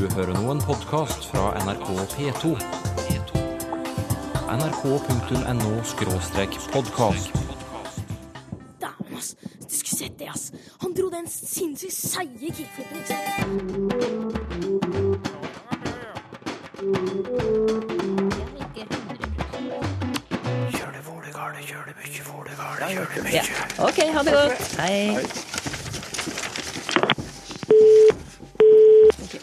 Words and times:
Du 0.00 0.06
hører 0.14 0.32
nå 0.32 0.48
en 0.48 0.60
podkast 0.64 1.26
fra 1.28 1.50
NRK 1.60 1.88
P2. 2.14 2.54
nrk.no 4.48 5.72
podkast. 6.72 7.34
Dæven, 8.80 9.16
ass. 9.18 9.36
Du 9.60 9.74
skulle 9.76 9.98
sett 9.98 10.16
det, 10.18 10.28
ass. 10.32 10.52
Han 10.80 10.96
dro 10.96 11.10
den 11.12 11.28
sinnssykt 11.28 11.92
seige 11.92 12.48
kickflipen, 12.48 12.96
ikke 12.96 13.08
sant. 13.12 13.20
Ja. 23.36 23.44
OK, 23.84 23.98
ha 24.16 24.22
det 24.22 24.32
godt. 24.32 24.76
Hei. 24.80 25.49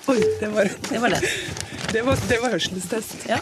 Oi, 0.08 0.20
det 0.40 0.48
var, 0.54 0.70
Det 0.90 1.00
var 1.04 1.10
det. 1.10 1.22
det 1.92 2.02
var, 2.08 2.20
det 2.30 2.38
var 2.42 2.54
hørselstest. 2.56 3.26
Ja. 3.28 3.40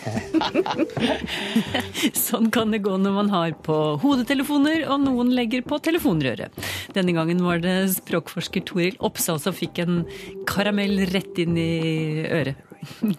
sånn 2.25 2.49
kan 2.53 2.73
det 2.73 2.81
gå 2.85 2.95
når 2.97 3.13
man 3.19 3.29
har 3.33 3.53
på 3.65 3.75
hodetelefoner, 4.01 4.85
og 4.89 5.03
noen 5.03 5.33
legger 5.37 5.65
på 5.67 5.77
telefonrøret. 5.85 6.57
Denne 6.97 7.13
gangen 7.17 7.43
var 7.45 7.61
det 7.61 7.75
språkforsker 7.99 8.65
Toril 8.65 8.97
Oppsal 9.05 9.41
som 9.43 9.55
fikk 9.55 9.83
en 9.85 10.01
karamell 10.49 11.05
rett 11.13 11.37
inn 11.45 11.57
i 11.59 11.71
øret. 12.25 12.61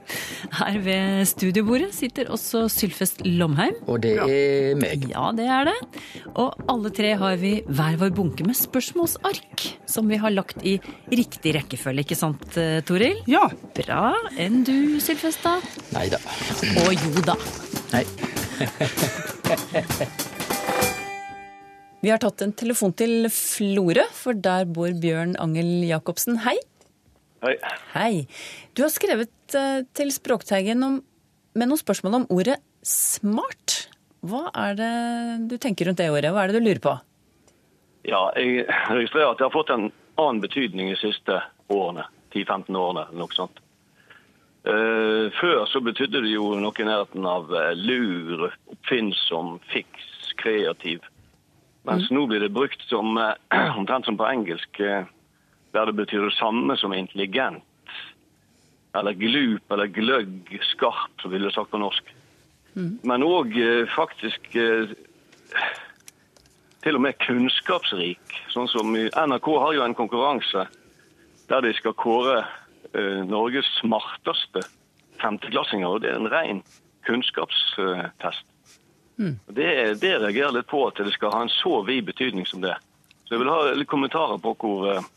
Her 0.59 0.79
ved 0.85 1.25
studiobordet 1.31 1.93
sitter 1.97 2.31
også 2.33 2.67
Sylfest 2.73 3.25
Lomheim. 3.27 3.77
Og 3.91 4.01
det 4.05 4.15
er 4.23 4.79
meg. 4.81 5.09
Ja, 5.13 5.31
det 5.37 5.49
er 5.51 5.63
det. 5.71 5.77
Og 6.35 6.49
alle 6.73 6.91
tre 6.95 7.15
har 7.21 7.35
vi 7.41 7.53
hver 7.67 7.99
vår 8.01 8.11
bunke 8.17 8.47
med 8.47 8.57
spørsmålsark, 8.59 9.67
som 9.91 10.05
vi 10.11 10.17
har 10.23 10.35
lagt 10.35 10.65
i 10.67 10.79
riktig 11.13 11.57
rekkefølge, 11.59 12.01
ikke 12.07 12.19
sant, 12.19 12.47
eh, 12.61 12.81
Toril? 12.87 13.19
Ja. 13.31 13.47
Bra. 13.77 14.15
Enn 14.41 14.63
du, 14.67 15.01
Sylfest, 15.03 15.43
da? 15.47 15.59
Nei 15.97 16.09
da. 16.13 16.19
Og 16.85 16.91
jo 16.95 17.27
da. 17.27 17.37
Nei. 17.95 18.05
Vi 22.07 22.11
har 22.13 22.21
tatt 22.23 22.43
en 22.45 22.53
telefon 22.55 22.93
til 22.95 23.27
Florø, 23.33 24.05
for 24.15 24.39
der 24.39 24.69
bor 24.71 24.93
Bjørn 25.03 25.33
Angel 25.43 25.83
Jacobsen. 25.89 26.37
Hei. 26.45 26.55
Hei. 27.45 27.57
Hei. 27.93 28.15
Du 28.73 28.81
har 28.85 28.93
skrevet 28.93 29.57
eh, 29.57 29.83
til 29.97 30.13
Språkteigen 30.15 30.81
om, 30.87 30.97
med 31.57 31.69
noen 31.69 31.81
spørsmål 31.81 32.23
om 32.23 32.27
ordet 32.33 32.57
smart. 32.87 33.91
Hva 34.27 34.47
er 34.57 34.79
det 34.79 34.95
du 35.51 35.57
tenker 35.61 35.91
rundt 35.91 36.01
det 36.01 36.09
ordet? 36.11 36.33
Hva 36.33 36.47
er 36.47 36.53
det 36.53 36.63
du 36.63 36.65
lurer 36.65 36.81
på? 36.83 36.95
Ja, 38.09 38.23
jeg 38.39 38.65
registrerer 38.89 39.35
at 39.35 39.41
det 39.41 39.49
har 39.49 39.55
fått 39.55 39.73
en 39.75 39.91
annen 40.17 40.41
betydning 40.41 40.89
de 40.95 40.99
siste 41.01 41.41
årene. 41.73 42.07
10-15 42.33 42.77
årene, 42.77 43.05
eller 43.11 43.21
noe 43.21 43.37
sånt. 43.37 43.61
Eh, 44.67 45.27
før 45.37 45.67
så 45.71 45.83
betydde 45.85 46.25
det 46.25 46.33
jo 46.33 46.55
noe 46.59 46.81
i 46.81 46.89
nærheten 46.89 47.29
av 47.29 47.53
eh, 47.53 47.75
lur, 47.77 48.49
oppfinnsom, 48.73 49.59
fiks, 49.75 50.33
kreativ. 50.41 51.05
Mens 51.87 52.09
nå 52.11 52.25
blir 52.27 52.43
det 52.43 52.55
brukt 52.55 52.81
som 52.89 53.13
omtrent 53.79 54.09
som 54.09 54.19
på 54.19 54.27
engelsk, 54.27 54.81
der 55.77 55.91
det 55.91 55.99
betyr 56.01 56.27
det 56.27 56.37
samme 56.39 56.77
som 56.81 56.95
intelligent. 56.97 57.65
Eller 58.97 59.13
glup 59.13 59.73
eller 59.73 59.93
gløgg, 59.93 60.49
skarp, 60.73 61.21
som 61.21 61.35
ville 61.35 61.53
sagt 61.53 61.71
på 61.71 61.81
norsk. 61.81 62.15
Men 62.77 63.25
òg 63.25 63.55
faktisk 63.93 64.57
eh, 64.57 64.91
til 66.85 66.99
og 66.99 67.03
med 67.03 67.19
kunnskapsrik. 67.25 68.41
Sånn 68.53 68.69
som 68.71 68.93
NRK 68.95 69.49
har 69.63 69.77
jo 69.77 69.85
en 69.85 69.97
konkurranse 69.99 70.67
der 71.51 71.65
de 71.65 71.73
skal 71.79 71.97
kåre 71.99 72.41
eh, 72.93 73.23
Norges 73.27 73.69
smarteste 73.81 74.63
femteklassinger. 75.23 75.89
Og 75.89 76.05
det 76.05 76.13
er 76.13 76.21
en 76.21 76.31
ren 76.31 76.63
kunnskapstest. 77.09 78.47
Mm. 79.17 79.39
Det, 79.49 79.69
det 80.03 80.13
reagerer 80.21 80.59
litt 80.59 80.71
på 80.71 80.85
at 80.87 81.01
det 81.01 81.15
skal 81.17 81.33
ha 81.33 81.45
en 81.47 81.53
så 81.53 81.81
vid 81.89 82.05
betydning 82.11 82.47
som 82.47 82.63
det. 82.63 82.77
Så 83.25 83.35
jeg 83.35 83.43
vil 83.43 83.51
ha 83.51 83.73
litt 83.75 83.91
kommentarer 83.91 84.39
på 84.43 84.55
hvor, 84.61 84.91
eh, 84.93 85.11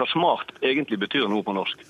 hva 0.00 0.08
smart 0.10 0.54
egentlig 0.64 1.00
betyr 1.04 1.28
noe 1.30 1.44
på 1.46 1.54
norsk. 1.56 1.84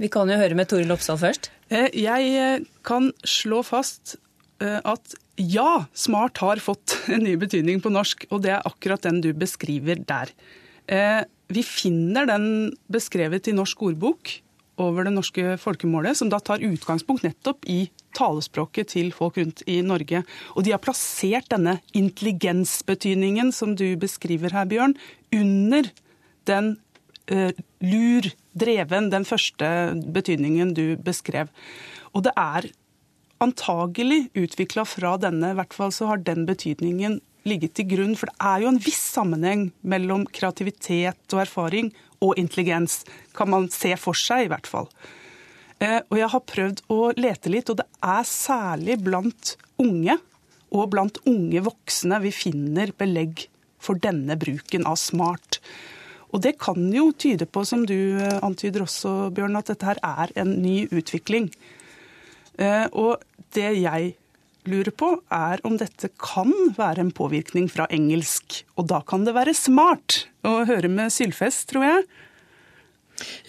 Vi 0.00 0.08
kan 0.12 0.30
jo 0.32 0.38
høre 0.40 0.56
med 0.56 0.70
Toril 0.70 0.92
Oppsal 0.94 1.18
først. 1.20 1.50
Eh, 1.68 1.90
Jeg 1.92 2.30
eh, 2.40 2.62
kan 2.86 3.10
slå 3.20 3.60
fast 3.66 4.16
eh, 4.62 4.80
at 4.80 5.16
ja, 5.40 5.84
smart 5.96 6.40
har 6.40 6.60
fått 6.60 6.96
en 7.14 7.24
ny 7.24 7.36
betydning 7.40 7.82
på 7.84 7.92
norsk, 7.92 8.26
og 8.32 8.42
det 8.44 8.54
er 8.56 8.66
akkurat 8.68 9.04
den 9.04 9.20
du 9.24 9.32
beskriver 9.36 10.00
der. 10.00 10.32
Eh, 10.88 11.22
Vi 11.50 11.64
finner 11.66 12.28
den 12.30 12.76
beskrevet 12.86 13.48
i 13.50 13.56
Norsk 13.56 13.82
ordbok 13.82 14.36
over 14.80 15.04
det 15.04 15.12
norske 15.12 15.56
folkemålet, 15.60 16.16
som 16.16 16.30
da 16.30 16.38
tar 16.40 16.62
utgangspunkt 16.64 17.24
nettopp 17.26 17.66
i 17.68 17.90
talespråket 18.16 18.92
til 18.94 19.10
folk 19.12 19.36
rundt 19.36 19.64
i 19.68 19.80
Norge. 19.84 20.22
Og 20.54 20.64
de 20.64 20.72
har 20.72 20.80
plassert 20.80 21.50
denne 21.52 21.80
intelligensbetydningen 21.92 23.52
som 23.52 23.74
du 23.76 23.96
beskriver 24.00 24.54
her, 24.54 24.68
Bjørn, 24.70 24.94
under 25.34 25.90
den 26.48 26.78
lur, 27.30 28.28
dreven, 28.58 29.10
den 29.12 29.26
første 29.28 29.70
betydningen 30.14 30.74
du 30.74 30.84
beskrev. 31.00 31.50
Og 32.14 32.26
det 32.26 32.34
er 32.36 32.70
antagelig 33.40 34.26
utvikla 34.36 34.84
fra 34.88 35.16
denne, 35.20 35.52
i 35.52 35.58
hvert 35.58 35.74
fall 35.76 35.92
så 35.94 36.10
har 36.10 36.22
den 36.24 36.44
betydningen 36.48 37.20
ligget 37.48 37.74
til 37.78 37.88
grunn. 37.94 38.16
For 38.18 38.30
det 38.30 38.50
er 38.50 38.64
jo 38.64 38.72
en 38.72 38.82
viss 38.82 39.00
sammenheng 39.14 39.70
mellom 39.80 40.26
kreativitet 40.28 41.36
og 41.36 41.44
erfaring 41.46 41.92
og 42.20 42.36
intelligens. 42.40 43.00
Kan 43.36 43.52
man 43.54 43.70
se 43.72 43.94
for 44.00 44.18
seg, 44.18 44.46
i 44.46 44.52
hvert 44.52 44.68
fall. 44.68 44.90
Eh, 45.80 46.00
Og 46.10 46.18
jeg 46.20 46.28
har 46.34 46.48
prøvd 46.52 46.82
å 46.92 47.00
lete 47.16 47.52
litt, 47.52 47.70
og 47.72 47.80
det 47.80 47.88
er 48.04 48.26
særlig 48.28 48.98
blant 49.04 49.56
unge 49.80 50.18
og 50.70 50.90
blant 50.92 51.16
unge 51.26 51.64
voksne 51.66 52.20
vi 52.22 52.30
finner 52.34 52.92
belegg 52.92 53.46
for 53.80 53.96
denne 53.96 54.36
bruken 54.38 54.84
av 54.86 55.00
smart. 55.00 55.58
Og 56.30 56.42
det 56.44 56.56
kan 56.62 56.90
jo 56.94 57.10
tyde 57.18 57.46
på, 57.50 57.64
som 57.66 57.84
du 57.88 57.96
eh, 58.20 58.38
antyder 58.44 58.84
også, 58.84 59.30
Bjørn, 59.34 59.58
at 59.58 59.72
dette 59.72 59.88
her 59.88 60.00
er 60.06 60.32
en 60.38 60.54
ny 60.62 60.84
utvikling. 60.94 61.50
Eh, 62.58 62.86
Og 62.92 63.22
det 63.56 63.70
jeg 63.80 64.14
lurer 64.70 64.94
på, 64.94 65.10
er 65.34 65.62
om 65.66 65.78
dette 65.80 66.12
kan 66.20 66.52
være 66.76 67.02
en 67.02 67.14
påvirkning 67.16 67.66
fra 67.72 67.88
engelsk. 67.90 68.62
Og 68.78 68.86
da 68.92 69.00
kan 69.02 69.24
det 69.26 69.34
være 69.34 69.56
smart 69.56 70.24
å 70.46 70.60
høre 70.68 70.90
med 70.92 71.10
Sylfest, 71.10 71.70
tror 71.72 71.88
jeg. 71.88 72.08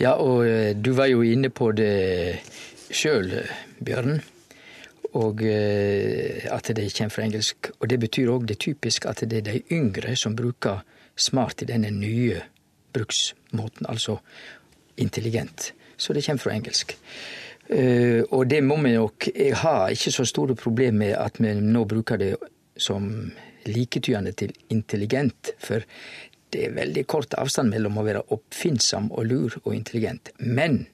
Ja, 0.02 0.16
og 0.18 0.48
eh, 0.48 0.74
du 0.74 0.94
var 0.98 1.12
jo 1.12 1.22
inne 1.22 1.52
på 1.54 1.70
det 1.78 2.42
sjøl, 2.90 3.44
Bjørn. 3.84 4.24
Og 5.12 5.42
at 5.44 6.70
det 6.72 6.86
kommer 6.96 7.12
fra 7.12 7.26
engelsk. 7.26 7.68
Og 7.82 7.90
det 7.92 7.98
betyr 8.00 8.30
òg 8.32 8.46
det 8.48 8.62
typisk 8.64 9.10
at 9.12 9.20
det 9.28 9.42
er 9.42 9.48
de 9.50 9.60
yngre 9.76 10.14
som 10.16 10.38
bruker 10.40 10.86
smart 11.20 11.66
i 11.66 11.68
denne 11.68 11.92
nye 11.92 12.40
bruksmåten, 12.94 13.88
altså 13.90 14.18
intelligent. 14.98 15.72
Så 15.98 16.14
det 16.14 16.26
kommer 16.26 16.44
fra 16.44 16.56
engelsk. 16.56 16.96
Eh, 17.70 18.24
og 18.30 18.50
det 18.50 18.64
må 18.64 18.78
vi 18.82 18.96
nok 18.98 19.30
har 19.64 19.94
ikke 19.94 20.12
så 20.12 20.26
store 20.26 20.56
problemer 20.56 20.98
med 21.06 21.16
at 21.16 21.40
vi 21.40 21.54
nå 21.56 21.86
bruker 21.86 22.20
det 22.20 22.36
som 22.78 23.32
liketydende 23.66 24.32
til 24.32 24.54
intelligent, 24.74 25.54
for 25.60 25.86
det 26.52 26.66
er 26.66 26.76
veldig 26.76 27.06
kort 27.08 27.36
avstand 27.40 27.72
mellom 27.72 28.00
å 28.00 28.06
være 28.06 28.26
oppfinnsom 28.34 29.12
og 29.12 29.28
lur 29.30 29.60
og 29.64 29.76
intelligent. 29.76 30.34
Men 30.40 30.86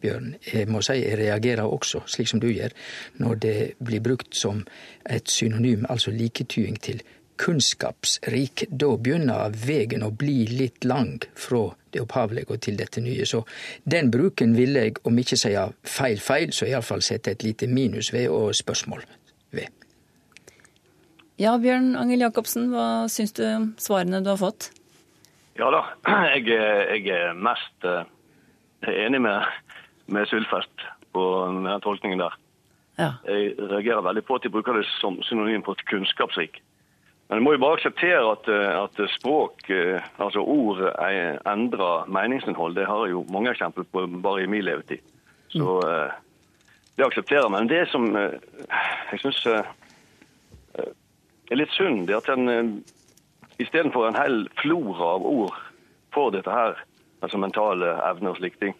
Bjørn, 0.00 0.34
jeg 0.48 0.68
må 0.72 0.80
si 0.84 0.96
jeg 0.96 1.18
reagerer 1.20 1.68
også, 1.68 2.04
slik 2.08 2.30
som 2.30 2.40
du 2.40 2.48
gjør, 2.48 2.72
når 3.20 3.40
det 3.44 3.56
blir 3.84 4.00
brukt 4.00 4.32
som 4.36 4.62
et 5.04 5.28
synonym, 5.28 5.84
altså 5.92 6.14
liketyding 6.14 6.78
til 6.80 7.02
kunnskapsrik. 7.40 8.66
Da 8.70 8.90
begynner 9.00 9.52
vegen 9.66 10.04
å 10.06 10.10
bli 10.12 10.44
litt 10.50 10.84
lang 10.84 11.18
fra 11.34 11.70
det 11.90 12.02
opphavlege 12.04 12.58
til 12.62 12.76
dette 12.78 13.00
nye. 13.02 13.24
Så 13.26 13.42
den 13.88 14.10
bruken 14.14 14.52
vil 14.58 14.76
jeg, 14.78 14.98
om 15.08 15.18
ikke 15.18 15.38
si 15.40 15.54
feil 15.88 16.20
feil, 16.22 16.52
så 16.54 16.68
iallfall 16.68 17.02
sette 17.02 17.32
et 17.34 17.42
lite 17.46 17.66
minus 17.70 18.12
ved 18.14 18.28
og 18.30 18.52
spørsmål 18.54 19.02
ved. 19.56 19.68
Ja, 21.40 21.54
Bjørn 21.58 21.94
Angel 21.96 22.20
Jacobsen, 22.26 22.68
hva 22.74 23.06
syns 23.08 23.32
du 23.32 23.42
om 23.48 23.70
svarene 23.80 24.20
du 24.20 24.28
har 24.34 24.40
fått? 24.40 24.70
Ja 25.58 25.70
da, 25.72 25.80
jeg, 26.36 26.46
er- 26.52 26.92
jeg 26.98 27.08
er 27.16 27.32
mest 27.36 27.88
eh, 27.88 28.04
enig 29.06 29.22
med, 29.24 29.48
med 30.12 30.28
Sylfest 30.30 30.84
på 31.16 31.24
den 31.48 31.66
tolkningen 31.84 32.20
der. 32.20 32.36
Ja. 33.00 33.14
Jeg 33.24 33.54
reagerer 33.56 34.04
veldig 34.04 34.22
på 34.28 34.36
at 34.36 34.44
de 34.44 34.52
bruker 34.52 34.76
det 34.76 34.84
som 35.00 35.16
synonym 35.24 35.64
på 35.64 35.74
kunnskapsrik. 35.88 36.60
Men 37.30 37.38
jeg 37.38 37.44
må 37.46 37.52
jo 37.54 37.60
bare 37.62 37.76
akseptere 37.78 38.22
at, 38.26 38.48
eh, 38.50 38.72
at 38.74 38.96
språk, 39.12 39.60
eh, 39.70 40.02
altså 40.18 40.42
ord, 40.42 40.80
eh, 40.82 41.36
endrer 41.46 42.08
meningsinnhold. 42.10 42.74
Det 42.74 42.88
har 42.88 43.04
jeg 43.04 43.12
jo 43.12 43.20
mange 43.30 43.50
eksempler 43.52 43.84
på 43.86 44.02
bare 44.22 44.42
i 44.42 44.48
min 44.50 44.64
levetid. 44.66 44.98
Så 45.54 45.76
eh, 45.86 46.10
det 46.96 47.04
aksepterer 47.06 47.44
jeg. 47.44 47.52
Men 47.54 47.68
det 47.70 47.84
som 47.88 48.08
jeg 48.10 49.20
syns 49.22 49.46
er 49.46 49.62
litt 51.54 51.70
synd, 51.70 52.08
det 52.08 52.14
er 52.16 52.18
at 52.18 52.32
en 52.34 52.82
istedenfor 53.62 54.08
en 54.08 54.18
hel 54.18 54.48
flora 54.58 55.14
av 55.14 55.22
ord 55.26 55.54
for 56.10 56.30
dette 56.34 56.50
her, 56.50 56.74
altså 57.22 57.38
mentale 57.38 57.92
evner 58.08 58.30
og 58.32 58.38
slike 58.40 58.58
ting, 58.58 58.74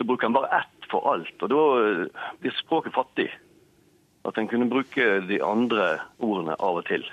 så 0.00 0.04
bruker 0.08 0.26
en 0.30 0.38
bare 0.38 0.62
ett 0.62 0.88
for 0.88 1.04
alt. 1.12 1.36
Og 1.42 1.48
da 1.52 1.60
blir 2.40 2.52
språket 2.62 2.96
fattig. 2.96 3.28
At 4.24 4.38
en 4.40 4.48
kunne 4.48 4.72
bruke 4.72 5.20
de 5.28 5.42
andre 5.44 5.98
ordene 6.16 6.56
av 6.56 6.80
og 6.80 6.88
til. 6.88 7.04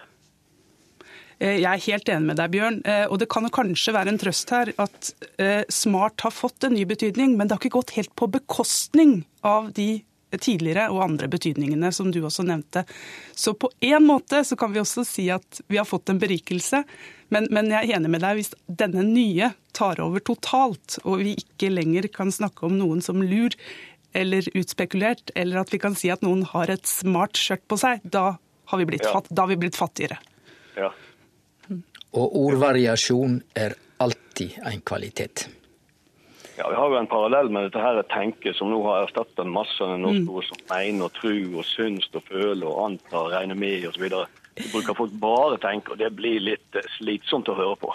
Eh, 1.42 1.58
Jeg 1.64 1.66
er 1.72 1.86
helt 1.88 2.12
enig 2.14 2.28
med 2.30 2.38
deg, 2.40 2.52
Bjørn. 2.54 2.80
Eh, 2.86 3.08
Og 3.10 3.18
det 3.22 3.28
kan 3.34 3.44
jo 3.48 3.50
kanskje 3.56 3.94
være 3.96 4.14
en 4.14 4.22
trøst 4.22 4.54
her 4.54 4.72
at 4.78 5.12
eh, 5.42 5.64
smart 5.74 6.22
har 6.22 6.32
fått 6.36 6.68
en 6.68 6.76
ny 6.78 6.86
betydning, 6.86 7.36
men 7.38 7.48
det 7.50 7.58
har 7.58 7.64
ikke 7.64 7.80
gått 7.80 7.96
helt 7.98 8.14
på 8.16 8.30
bekostning 8.32 9.24
av 9.44 9.72
de 9.74 10.04
tidligere 10.32 10.86
og 10.94 11.02
andre 11.04 11.28
betydningene 11.28 11.90
som 11.92 12.08
du 12.14 12.22
også 12.24 12.46
nevnte. 12.48 12.86
Så 13.36 13.52
på 13.60 13.68
en 13.84 14.06
måte 14.08 14.46
så 14.48 14.56
kan 14.56 14.72
vi 14.72 14.80
også 14.80 15.04
si 15.04 15.26
at 15.34 15.60
vi 15.68 15.76
har 15.76 15.84
fått 15.90 16.08
en 16.14 16.22
berikelse. 16.22 16.86
Men, 17.36 17.50
men 17.52 17.68
jeg 17.74 17.90
er 17.90 17.98
enig 17.98 18.12
med 18.14 18.24
deg 18.24 18.38
hvis 18.40 18.54
denne 18.68 19.04
nye 19.04 19.50
tar 19.76 20.00
over 20.00 20.24
totalt, 20.24 21.00
og 21.04 21.20
vi 21.26 21.34
ikke 21.42 21.72
lenger 21.74 22.08
kan 22.16 22.32
snakke 22.32 22.64
om 22.70 22.78
noen 22.80 23.04
som 23.04 23.20
lur 23.24 23.52
eller 24.16 24.48
utspekulert, 24.56 25.32
eller 25.36 25.62
at 25.66 25.72
vi 25.74 25.80
kan 25.84 25.96
si 26.00 26.10
at 26.12 26.24
noen 26.24 26.46
har 26.54 26.72
et 26.72 26.88
smart 26.88 27.36
skjørt 27.40 27.64
på 27.72 27.78
seg, 27.80 28.00
da 28.04 28.38
har 28.72 28.80
vi 28.80 28.88
blitt, 28.88 29.04
Ja. 29.04 29.14
fatt, 29.20 29.28
har 29.36 29.48
vi 29.52 29.56
blitt 29.60 29.76
fattigere. 29.80 30.18
Ja. 30.80 30.92
Og 32.14 32.36
ordvariasjon 32.36 33.42
er 33.56 33.76
alltid 34.04 34.58
en 34.68 34.82
kvalitet. 34.82 35.48
Ja, 36.58 36.68
Vi 36.70 36.76
har 36.76 36.90
jo 36.92 36.98
en 37.00 37.08
parallell 37.08 37.50
med 37.50 37.64
dette 37.70 37.82
her 37.82 38.02
tenke, 38.12 38.54
som 38.54 38.70
nå 38.70 38.82
har 38.84 39.06
erstatta 39.08 39.44
masse 39.48 39.82
av 39.82 39.98
Mm. 39.98 40.02
norske 40.04 40.30
ord 40.30 40.44
som 40.46 40.58
mener 40.70 41.06
og 41.06 41.14
tro 41.14 41.58
og 41.58 41.66
syns 41.66 42.10
og 42.14 42.24
føler 42.30 42.66
og 42.68 42.86
antar, 42.92 43.26
og 43.26 43.32
regne 43.32 43.56
med 43.56 43.88
osv. 43.88 44.10
Så 44.60 44.68
bruker 44.74 44.94
folk 44.94 45.12
bare 45.20 45.58
tenke, 45.58 45.92
og 45.94 45.98
det 45.98 46.12
blir 46.16 46.40
litt 46.44 46.76
eh, 46.76 46.82
slitsomt 47.00 47.48
å 47.48 47.56
høre 47.56 47.78
på. 47.80 47.94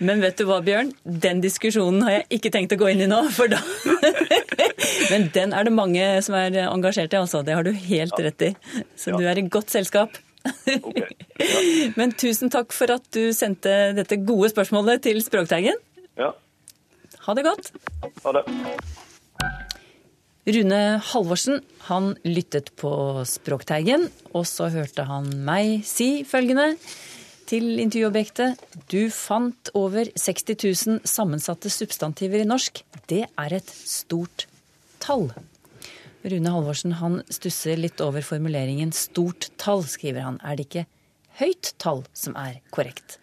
Men 0.00 0.20
vet 0.20 0.36
du 0.36 0.44
hva, 0.44 0.60
Bjørn? 0.62 0.92
Den 1.04 1.40
diskusjonen 1.40 2.02
har 2.02 2.10
jeg 2.10 2.26
ikke 2.38 2.50
tenkt 2.52 2.72
å 2.72 2.76
gå 2.78 2.90
inn 2.92 3.00
i 3.00 3.06
nå, 3.06 3.22
for 3.32 3.48
da 3.48 3.56
Men 5.10 5.30
den 5.34 5.52
er 5.56 5.64
det 5.64 5.72
mange 5.74 6.04
som 6.22 6.34
er 6.38 6.50
engasjert 6.68 7.12
i, 7.14 7.16
altså. 7.18 7.42
Det 7.44 7.54
har 7.56 7.64
du 7.66 7.72
helt 7.72 8.12
rett 8.20 8.42
i. 8.42 8.54
Så 8.96 9.10
Ja. 9.10 9.16
du 9.16 9.24
er 9.26 9.38
i 9.38 9.48
godt 9.48 9.70
selskap. 9.70 10.10
Ja. 10.44 11.08
Men 11.98 12.12
tusen 12.20 12.52
takk 12.52 12.74
for 12.76 12.92
at 12.94 13.06
du 13.16 13.32
sendte 13.36 13.92
dette 13.96 14.20
gode 14.22 14.52
spørsmålet 14.52 15.04
til 15.08 15.22
Språkteigen. 15.24 15.80
ja. 16.20 16.34
Ha 17.24 17.32
det 17.32 17.44
godt. 17.46 17.70
Ha 18.20 18.32
det. 18.36 18.42
Rune 20.44 20.80
Halvorsen 21.00 21.62
han 21.86 22.10
lyttet 22.26 22.68
på 22.76 22.90
Språkteigen, 23.24 24.10
og 24.36 24.44
så 24.44 24.68
hørte 24.74 25.06
han 25.08 25.30
meg 25.46 25.86
si 25.88 26.20
følgende 26.28 26.74
til 27.48 27.80
intervjuobjektet. 27.80 28.60
Du 28.92 29.08
fant 29.08 29.72
over 29.72 30.10
60 30.12 30.52
000 30.52 31.00
sammensatte 31.08 31.72
substantiver 31.72 32.44
i 32.44 32.48
norsk. 32.48 32.82
Det 33.08 33.24
er 33.24 33.56
et 33.56 33.72
stort 33.72 34.44
tall. 35.00 35.30
Rune 36.24 36.52
Halvorsen 36.54 36.96
han 37.00 37.18
stusser 37.28 37.76
litt 37.76 38.00
over 38.00 38.24
formuleringen 38.24 38.92
'stort 38.92 39.50
tall', 39.60 39.84
skriver 39.84 40.24
han. 40.24 40.40
Er 40.44 40.56
det 40.56 40.68
ikke 40.68 40.86
høyt 41.40 41.74
tall 41.78 42.04
som 42.14 42.36
er 42.36 42.60
korrekt? 42.72 43.18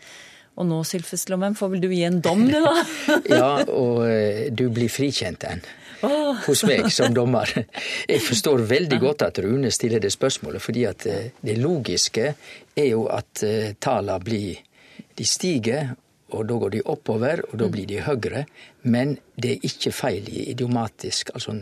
Og 0.59 0.67
nå, 0.67 0.81
Sylfes 0.85 1.27
Lomheim, 1.31 1.55
får 1.55 1.69
vel 1.73 1.81
du 1.81 1.89
gi 1.89 2.03
en 2.03 2.19
dom, 2.21 2.43
du, 2.45 2.59
da? 2.61 2.75
Ja, 3.39 3.63
og 3.65 4.03
eh, 4.05 4.51
du 4.51 4.67
blir 4.69 4.91
frikjent 4.91 5.41
den. 5.41 5.63
Hos 6.01 6.63
meg 6.65 6.89
som 6.93 7.13
dommer. 7.13 7.49
Jeg 8.11 8.21
forstår 8.25 8.65
veldig 8.69 8.99
godt 9.01 9.25
at 9.25 9.39
Rune 9.41 9.71
stiller 9.73 10.01
det 10.01 10.11
spørsmålet, 10.13 10.61
fordi 10.61 10.85
at 10.89 11.05
eh, 11.09 11.31
det 11.41 11.57
logiske 11.61 12.33
er 12.75 12.87
jo 12.91 13.07
at 13.09 13.43
tallene 13.79 14.19
blir 14.23 14.67
De 15.17 15.25
stiger, 15.25 15.95
og 16.31 16.45
da 16.47 16.55
går 16.57 16.71
de 16.75 16.81
oppover, 16.87 17.41
og 17.49 17.57
da 17.59 17.67
blir 17.71 17.87
de 17.89 17.99
høyere. 18.05 18.45
Men 18.83 19.17
det 19.35 19.51
er 19.51 19.67
ikke 19.67 19.91
feil 19.93 20.29
i 20.29 20.47
idiomatisk, 20.51 21.29
altså 21.35 21.53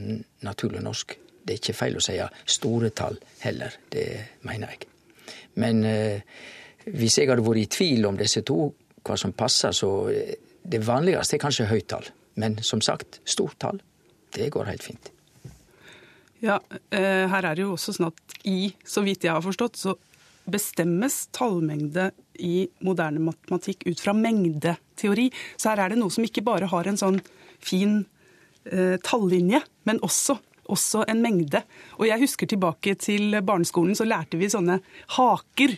naturlig 0.45 0.83
norsk. 0.83 1.17
Det 1.43 1.55
er 1.55 1.59
ikke 1.59 1.75
feil 1.75 1.97
å 1.99 2.03
si 2.03 2.15
store 2.45 2.91
tall 2.95 3.17
heller. 3.43 3.75
Det 3.91 4.05
mener 4.47 4.75
jeg. 4.75 4.87
Men 5.59 5.83
eh, 5.87 6.21
hvis 6.85 7.19
jeg 7.19 7.29
hadde 7.29 7.43
vært 7.43 7.63
i 7.63 7.71
tvil 7.71 8.07
om 8.07 8.17
disse 8.19 8.43
to, 8.47 8.69
hva 9.03 9.17
som 9.19 9.33
passer, 9.33 9.75
så 9.75 9.91
eh, 10.13 10.37
Det 10.69 10.85
vanligste 10.85 11.37
er 11.37 11.41
kanskje 11.41 11.65
høyt 11.65 11.87
tall. 11.87 12.05
Men 12.35 12.59
som 12.61 12.81
sagt, 12.81 13.21
stort 13.25 13.55
tall. 13.57 13.79
Det 14.35 14.51
går 14.51 14.67
helt 14.67 14.83
fint. 14.83 15.09
Ja, 16.43 16.59
eh, 16.91 17.25
her 17.31 17.43
er 17.47 17.55
det 17.55 17.63
jo 17.63 17.73
også 17.73 17.95
sånn 17.95 18.11
at 18.11 18.35
i, 18.45 18.73
så 18.85 19.01
vidt 19.01 19.23
jeg 19.23 19.33
har 19.33 19.41
forstått, 19.41 19.79
så 19.79 19.95
bestemmes 20.45 21.27
tallmengde 21.35 22.11
i 22.39 22.67
moderne 22.85 23.21
matematikk 23.23 23.85
ut 23.87 23.99
fra 24.01 24.13
mengdeteori. 24.15 25.29
Så 25.57 25.71
her 25.71 25.83
er 25.83 25.93
det 25.93 25.99
noe 25.99 26.13
som 26.13 26.25
ikke 26.25 26.45
bare 26.45 26.69
har 26.71 26.89
en 26.89 26.99
sånn 26.99 27.19
fin 27.63 28.01
eh, 28.65 28.97
tallinje, 29.05 29.61
men 29.89 30.01
også, 30.05 30.37
også 30.71 31.05
en 31.11 31.21
mengde. 31.23 31.63
Og 31.99 32.07
jeg 32.09 32.23
husker 32.23 32.49
tilbake 32.49 32.95
til 33.01 33.37
barneskolen, 33.45 33.97
så 33.97 34.07
lærte 34.07 34.39
vi 34.39 34.51
sånne 34.51 34.79
haker. 35.17 35.77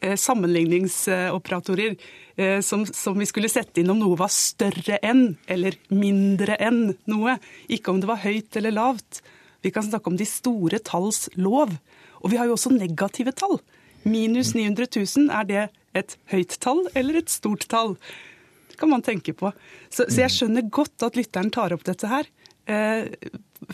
eh, 0.00 0.16
Sammenligningsoperatorer 0.16 1.96
eh, 2.36 2.60
som, 2.60 2.86
som 2.86 3.18
vi 3.18 3.26
skulle 3.26 3.50
sette 3.52 3.82
inn 3.82 3.90
om 3.90 3.98
noe 4.00 4.18
var 4.18 4.30
større 4.32 5.00
enn 5.02 5.36
eller 5.46 5.76
mindre 5.90 6.56
enn 6.62 6.94
noe. 7.10 7.38
Ikke 7.68 7.90
om 7.92 8.00
det 8.00 8.08
var 8.10 8.22
høyt 8.22 8.56
eller 8.56 8.76
lavt. 8.76 9.22
Vi 9.62 9.72
kan 9.74 9.82
snakke 9.82 10.06
om 10.10 10.16
de 10.16 10.26
store 10.28 10.78
talls 10.78 11.28
lov. 11.34 11.72
Og 12.22 12.30
vi 12.32 12.38
har 12.38 12.46
jo 12.46 12.54
også 12.54 12.70
negative 12.74 13.32
tall. 13.34 13.58
Minus 14.06 14.54
900 14.54 14.86
000, 14.94 15.28
er 15.34 15.44
det 15.48 15.64
et 16.00 16.16
høyt 16.32 16.56
tall 16.62 16.84
eller 16.98 17.20
et 17.20 17.32
stort 17.32 17.66
tall? 17.70 17.96
Det 18.70 18.78
kan 18.80 18.90
man 18.92 19.04
tenke 19.04 19.34
på. 19.34 19.50
Så, 19.90 20.06
så 20.06 20.24
jeg 20.24 20.34
skjønner 20.34 20.68
godt 20.70 21.02
at 21.06 21.18
lytteren 21.18 21.50
tar 21.54 21.74
opp 21.74 21.84
dette 21.88 22.08
her. 22.10 22.28
Eh, 22.68 23.08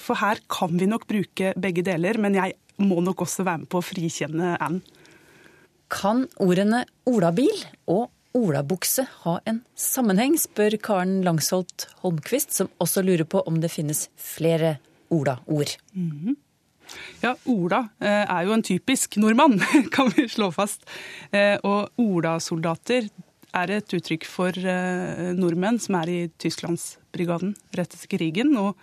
For 0.00 0.16
her 0.16 0.40
kan 0.48 0.76
vi 0.80 0.88
nok 0.88 1.06
bruke 1.10 1.52
begge 1.60 1.84
deler, 1.84 2.16
men 2.18 2.34
jeg 2.38 2.54
må 2.80 3.02
nok 3.04 3.20
også 3.26 3.44
være 3.46 3.64
med 3.64 3.70
på 3.70 3.78
å 3.82 3.84
frikjenne 3.84 4.54
Anne. 4.64 4.80
Kan 5.92 6.24
ordene 6.42 6.84
olabil 7.06 7.52
og 7.92 8.08
olabukse 8.34 9.04
ha 9.22 9.36
en 9.46 9.60
sammenheng, 9.78 10.34
spør 10.40 10.74
Karen 10.82 11.20
Langsholt 11.22 11.84
Holmquist, 12.00 12.50
som 12.56 12.70
også 12.82 13.04
lurer 13.06 13.28
på 13.30 13.44
om 13.46 13.60
det 13.62 13.70
finnes 13.70 14.08
flere 14.18 14.78
olaord. 15.14 15.76
Ja, 17.22 17.34
Ola 17.50 17.80
eh, 18.00 18.24
er 18.24 18.46
jo 18.46 18.54
en 18.56 18.64
typisk 18.64 19.16
nordmann, 19.20 19.58
kan 19.94 20.10
vi 20.14 20.26
slå 20.30 20.50
fast. 20.54 20.86
Eh, 21.32 21.56
Og 21.64 21.90
Ola-soldater 22.00 23.08
er 23.54 23.72
et 23.76 23.94
uttrykk 23.96 24.26
for 24.28 24.56
eh, 24.58 25.32
nordmenn 25.38 25.78
som 25.82 25.98
er 26.00 26.10
i 26.12 26.20
Tysklandsbrigaden 26.42 27.54
rett 27.78 27.94
etter 27.96 28.10
krigen. 28.16 28.54
Og 28.60 28.74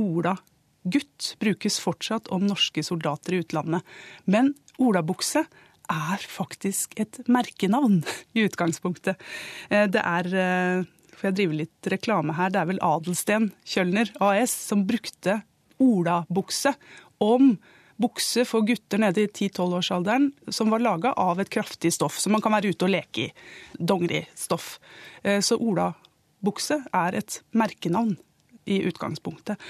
Ola-gutt 0.00 1.34
brukes 1.42 1.80
fortsatt 1.82 2.30
om 2.34 2.46
norske 2.48 2.84
soldater 2.86 3.36
i 3.36 3.42
utlandet. 3.44 3.84
Men 4.24 4.54
olabukse 4.80 5.44
er 5.90 6.24
faktisk 6.30 6.94
et 7.02 7.20
merkenavn 7.28 8.00
i 8.38 8.46
utgangspunktet. 8.46 9.20
Det 9.68 10.02
er 10.06 10.86
Får 11.20 11.28
jeg 11.28 11.36
drive 11.36 11.56
litt 11.58 11.88
reklame 11.92 12.32
her? 12.32 12.48
Det 12.48 12.56
er 12.62 12.68
vel 12.70 12.78
Adelsten 12.80 13.50
Kjølner 13.68 14.08
AS 14.24 14.54
som 14.70 14.86
brukte 14.88 15.34
olabukse 15.80 16.74
om 17.20 17.54
bukse 18.00 18.46
for 18.48 18.64
gutter 18.64 19.00
nede 19.02 19.26
i 19.26 19.28
10-12-årsalderen 19.28 20.30
som 20.48 20.70
var 20.72 20.80
laga 20.80 21.12
av 21.20 21.40
et 21.40 21.50
kraftig 21.52 21.92
stoff 21.92 22.16
som 22.20 22.32
man 22.32 22.42
kan 22.44 22.54
være 22.54 22.72
ute 22.72 22.86
og 22.86 22.94
leke 22.94 23.26
i. 23.26 23.30
Dongeristoff. 23.76 24.78
Eh, 25.22 25.40
Så 25.44 25.58
olabukse 25.60 26.80
er 26.92 27.18
et 27.20 27.40
merkenavn 27.52 28.16
i 28.64 28.80
utgangspunktet. 28.88 29.60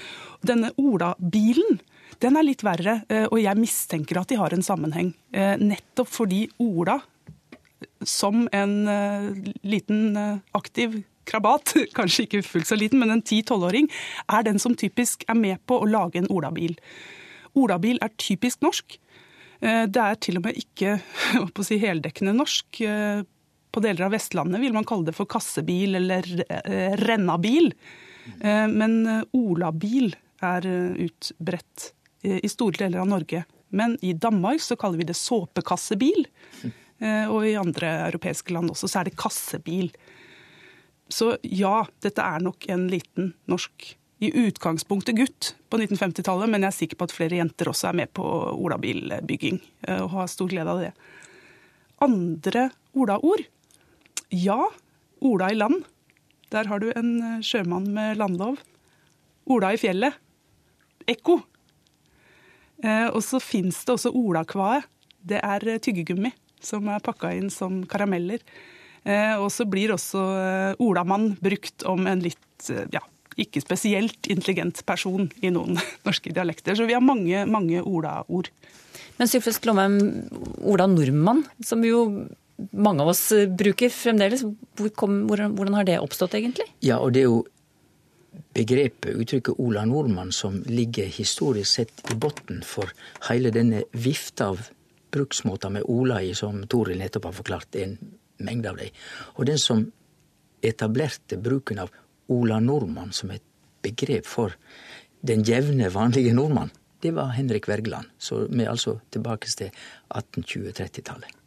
Denne 0.41 0.71
olabilen 0.77 1.81
den 2.21 2.37
er 2.37 2.45
litt 2.45 2.63
verre, 2.63 3.01
eh, 3.09 3.25
og 3.25 3.39
jeg 3.41 3.57
mistenker 3.57 4.19
at 4.21 4.29
de 4.29 4.37
har 4.39 4.53
en 4.53 4.63
sammenheng. 4.63 5.13
Eh, 5.33 5.57
Nettopp 5.57 6.07
fordi 6.07 6.47
Ola 6.59 7.01
som 8.05 8.47
en 8.53 8.85
liten 9.63 10.39
aktiv 10.53 11.03
krabat, 11.29 11.75
kanskje 11.97 12.27
ikke 12.27 12.43
fullt 12.47 12.69
så 12.69 12.79
liten, 12.79 13.01
men 13.01 13.13
en 13.17 13.23
10-12-åring, 13.23 13.89
er 14.31 14.47
den 14.47 14.59
som 14.61 14.75
typisk 14.77 15.25
er 15.29 15.39
med 15.39 15.61
på 15.69 15.81
å 15.81 15.89
lage 15.89 16.21
en 16.21 16.29
olabil. 16.31 16.77
Olabil 17.57 17.99
er 18.01 18.13
typisk 18.21 18.61
norsk. 18.63 18.97
Eh, 19.61 19.85
Det 19.87 20.01
er 20.01 20.15
til 20.21 20.39
og 20.39 20.47
med 20.47 20.57
ikke 20.57 20.97
å 21.43 21.65
si, 21.65 21.79
heldekkende 21.81 22.35
norsk. 22.37 22.81
Eh, 22.81 23.23
På 23.71 23.79
deler 23.79 24.07
av 24.07 24.11
Vestlandet 24.11 24.59
vil 24.59 24.73
man 24.75 24.87
kalle 24.87 25.07
det 25.07 25.15
for 25.15 25.29
kassebil 25.31 25.95
eller 25.95 26.25
eh, 26.49 26.97
rennabil. 26.99 27.71
Men 28.43 29.23
olabil 29.33 30.11
er 30.45 30.65
utbredt 31.01 31.87
i 32.21 32.49
store 32.51 32.83
deler 32.83 33.01
av 33.01 33.07
Norge. 33.09 33.39
Men 33.73 33.95
i 34.05 34.11
Danmark 34.13 34.61
så 34.61 34.77
kaller 34.77 34.99
vi 34.99 35.07
det 35.09 35.15
såpekassebil. 35.17 36.27
Og 37.33 37.47
i 37.49 37.55
andre 37.57 37.95
europeiske 38.11 38.53
land 38.53 38.69
også 38.69 38.91
så 38.91 39.01
er 39.01 39.09
det 39.09 39.17
kassebil. 39.17 39.89
Så 41.11 41.35
ja, 41.43 41.81
dette 42.03 42.23
er 42.23 42.43
nok 42.43 42.67
en 42.71 42.87
liten 42.91 43.33
norsk 43.51 43.95
i 44.21 44.29
utgangspunktet 44.37 45.17
gutt 45.17 45.47
på 45.69 45.79
1950-tallet, 45.79 46.49
men 46.51 46.61
jeg 46.61 46.69
er 46.69 46.77
sikker 46.77 46.99
på 46.99 47.07
at 47.09 47.15
flere 47.15 47.39
jenter 47.39 47.71
også 47.71 47.89
er 47.89 47.97
med 48.03 48.11
på 48.13 48.25
olabilbygging 48.53 49.57
eh, 49.87 50.03
og 50.03 50.13
har 50.13 50.29
stor 50.29 50.51
glede 50.51 50.69
av 50.69 50.83
det. 50.83 50.91
Andre 52.05 52.67
olaord? 52.93 53.43
Ja, 54.29 54.59
Ola 55.21 55.51
i 55.51 55.55
land. 55.57 55.83
Der 56.49 56.69
har 56.69 56.81
du 56.81 56.91
en 56.95 57.11
eh, 57.21 57.41
sjømann 57.45 57.89
med 57.93 58.17
landlov. 58.17 58.61
Ola 59.49 59.73
i 59.73 59.79
fjellet. 59.81 60.17
Ekko. 61.09 61.39
Eh, 62.81 63.07
og 63.09 63.21
så 63.25 63.41
fins 63.41 63.83
det 63.85 63.95
også 63.95 64.13
olakvae. 64.17 64.81
Det 65.21 65.41
er 65.41 65.65
tyggegummi 65.81 66.33
som 66.61 66.89
er 66.89 67.01
pakka 67.05 67.33
inn 67.37 67.49
som 67.53 67.81
karameller. 67.89 68.41
Eh, 69.03 69.33
og 69.41 69.49
så 69.53 69.65
blir 69.69 69.95
også 69.95 70.21
eh, 70.37 70.81
olamann 70.83 71.31
brukt 71.41 71.85
om 71.89 72.05
en 72.09 72.21
litt 72.21 72.69
eh, 72.69 72.85
ja, 72.93 73.01
ikke 73.41 73.63
spesielt 73.63 74.29
intelligent 74.29 74.83
person 74.85 75.31
i 75.41 75.49
noen 75.53 75.79
norske 76.07 76.33
dialekter. 76.33 76.77
Så 76.77 76.85
vi 76.89 76.97
har 76.97 77.05
mange, 77.05 77.45
mange 77.49 77.81
olaord. 77.81 78.51
Men 79.17 79.29
Sylfest 79.29 79.63
Glomheim, 79.63 79.97
Ola 80.65 80.87
Nordmann, 80.89 81.45
som 81.65 81.81
jo 81.85 82.27
mange 82.77 83.01
av 83.01 83.09
oss 83.09 83.23
bruker 83.57 83.89
fremdeles, 83.89 84.43
hvor 84.77 84.91
kom, 84.93 85.23
hvordan, 85.29 85.55
hvordan 85.57 85.79
har 85.79 85.87
det 85.87 85.97
oppstått 86.01 86.37
egentlig? 86.37 86.67
Ja, 86.85 86.99
og 87.01 87.15
det 87.15 87.23
er 87.23 87.31
jo 87.31 87.41
begrepet, 88.53 89.15
uttrykket 89.17 89.59
Ola 89.61 89.83
Nordmann, 89.89 90.31
som 90.35 90.61
ligger 90.69 91.09
historisk 91.09 91.71
sett 91.79 92.03
i 92.11 92.17
bunnen 92.21 92.61
for 92.67 92.91
hele 93.29 93.49
denne 93.53 93.83
vifta 93.91 94.51
av 94.53 94.61
bruksmåter 95.11 95.73
med 95.73 95.87
Ola 95.89 96.21
i, 96.23 96.35
som 96.37 96.61
Toril 96.69 97.01
nettopp 97.01 97.29
har 97.31 97.37
forklart, 97.41 97.79
en 97.81 97.97
mengde 98.45 98.71
av 98.71 98.79
dem. 98.81 98.93
Og 99.37 99.47
den 99.49 99.59
som 99.61 99.85
etablerte 100.61 101.39
bruken 101.41 101.81
av 101.81 101.91
Ola 102.31 102.59
Nordmann 102.63 103.11
som 103.15 103.31
et 103.33 103.43
begrep 103.81 104.27
for 104.29 104.55
den 105.25 105.43
jevne, 105.45 105.89
vanlige 105.93 106.33
nordmann, 106.33 106.71
det 107.01 107.13
var 107.17 107.33
Henrik 107.35 107.67
Wergeland. 107.69 108.09
Så 108.17 108.45
vi 108.49 108.63
er 108.63 108.71
altså 108.73 108.99
tilbake 109.13 109.49
til 109.49 109.69
1820-30-tallet. 110.13 111.37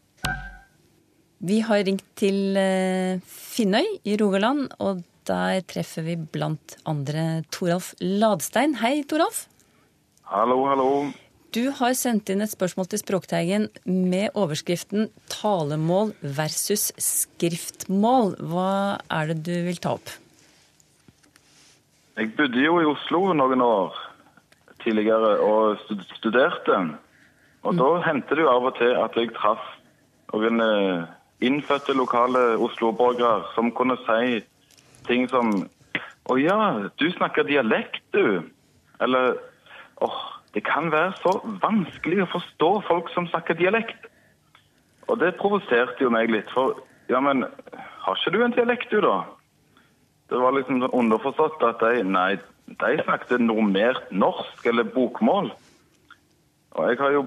Vi 1.44 1.58
har 1.60 1.82
ringt 1.84 2.06
til 2.16 2.56
eh, 2.56 3.20
Finnøy 3.28 3.98
i 4.08 4.16
Rogaland, 4.20 4.70
og 4.80 5.02
der 5.28 5.60
treffer 5.68 6.06
vi 6.06 6.16
blant 6.16 6.76
andre 6.88 7.42
Toralf 7.52 7.92
Ladstein. 8.00 8.78
Hei, 8.80 9.02
Toralf. 9.08 9.44
Hallo, 10.30 10.62
hallo. 10.70 10.88
Du 11.54 11.68
har 11.70 11.92
sendt 11.94 12.32
inn 12.32 12.42
et 12.42 12.50
spørsmål 12.50 12.88
til 12.90 12.98
Språkteigen 12.98 13.68
med 13.86 14.34
overskriften 14.34 15.06
'Talemål 15.30 16.10
versus 16.22 16.90
skriftmål'. 16.98 18.34
Hva 18.42 18.98
er 19.06 19.30
det 19.30 19.36
du 19.46 19.54
vil 19.68 19.78
ta 19.78 19.92
opp? 19.94 20.10
Jeg 22.18 22.34
bodde 22.34 22.58
jo 22.58 22.80
i 22.80 22.90
Oslo 22.90 23.32
noen 23.38 23.62
år 23.62 23.94
tidligere 24.82 25.38
og 25.46 25.78
stud- 25.86 26.04
studerte. 26.18 26.98
Og 27.62 27.78
da 27.78 28.02
hendte 28.02 28.34
det 28.34 28.42
jo 28.42 28.50
av 28.50 28.66
og 28.72 28.76
til 28.78 28.90
at 28.90 29.14
jeg 29.14 29.30
traff 29.38 29.62
noen 30.34 30.58
eh, 30.60 31.06
innfødte 31.38 31.94
lokale 31.94 32.58
Oslo-borgere 32.58 33.46
som 33.54 33.70
kunne 33.70 33.96
si 34.02 34.42
ting 35.06 35.30
som 35.30 35.70
Å 36.24 36.38
ja, 36.40 36.88
du 36.96 37.10
snakker 37.12 37.44
dialekt, 37.44 38.00
du. 38.10 38.42
Eller 38.98 39.36
åh, 40.00 40.33
det 40.54 40.62
kan 40.66 40.90
være 40.94 41.12
så 41.18 41.36
vanskelig 41.62 42.22
å 42.24 42.32
forstå 42.36 42.70
folk 42.88 43.10
som 43.14 43.26
snakker 43.30 43.58
dialekt. 43.58 44.06
Og 45.10 45.18
det 45.20 45.34
provoserte 45.40 46.06
jo 46.06 46.12
meg 46.14 46.30
litt, 46.32 46.50
for 46.54 46.78
ja, 47.10 47.20
men 47.20 47.44
har 48.04 48.20
ikke 48.20 48.32
du 48.32 48.44
en 48.44 48.54
dialekt, 48.54 48.92
du, 48.92 49.02
da? 49.04 49.24
Det 50.30 50.40
var 50.40 50.54
liksom 50.56 50.86
underforstått 50.86 51.62
at 51.66 51.82
de, 51.82 52.04
nei, 52.06 52.36
de 52.70 52.92
snakket 53.02 53.42
normert 53.42 54.06
norsk 54.14 54.66
eller 54.70 54.88
bokmål. 54.94 55.50
Og 56.74 56.88
jeg 56.88 57.00
har 57.02 57.16
jo 57.18 57.26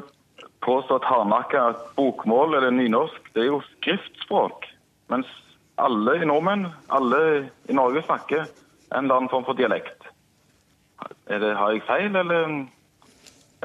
påstått 0.66 1.06
hardnakka 1.06 1.68
at 1.74 1.84
bokmål 2.00 2.58
eller 2.58 2.74
nynorsk, 2.74 3.30
det 3.36 3.44
er 3.44 3.52
jo 3.52 3.62
skriftspråk. 3.76 4.66
Mens 5.12 5.30
alle 5.78 6.18
i 6.18 6.28
nordmenn, 6.28 6.66
alle 6.90 7.22
i 7.70 7.76
Norge 7.78 8.02
snakker 8.08 8.48
en 8.48 9.04
eller 9.04 9.20
annen 9.20 9.32
form 9.32 9.46
for 9.46 9.58
dialekt. 9.60 10.10
Det, 11.28 11.38
har 11.38 11.76
jeg 11.76 11.86
feil, 11.86 12.16
eller 12.16 12.66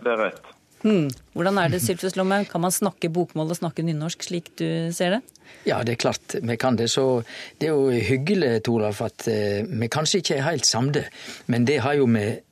er 0.01 0.19
rett? 0.19 0.43
Hmm. 0.83 1.11
Hvordan 1.37 1.59
er 1.63 1.71
det, 1.71 1.79
Sylfus 1.83 2.17
Lomme? 2.19 2.41
Kan 2.51 2.61
man 2.65 2.75
snakke 2.75 3.11
bokmål 3.13 3.53
og 3.55 3.59
snakke 3.61 3.85
nynorsk 3.87 4.25
slik 4.27 4.51
du 4.59 4.91
ser 4.95 5.15
det? 5.15 5.21
Ja, 5.69 5.83
det 5.87 5.95
er 5.95 6.01
klart 6.03 6.35
vi 6.43 6.57
kan 6.59 6.77
det. 6.77 6.89
Så 6.91 7.23
det 7.61 7.69
er 7.69 7.77
jo 7.77 7.91
hyggelig, 7.91 8.65
Toralf, 8.67 9.03
at 9.07 9.29
eh, 9.31 9.63
vi 9.69 9.91
kanskje 9.93 10.23
ikke 10.23 10.41
er 10.41 10.49
helt 10.49 10.67
samde, 10.67 11.05
men 11.47 11.69
det 11.69 11.79
har 11.87 11.95
jo 12.01 12.09
med 12.11 12.43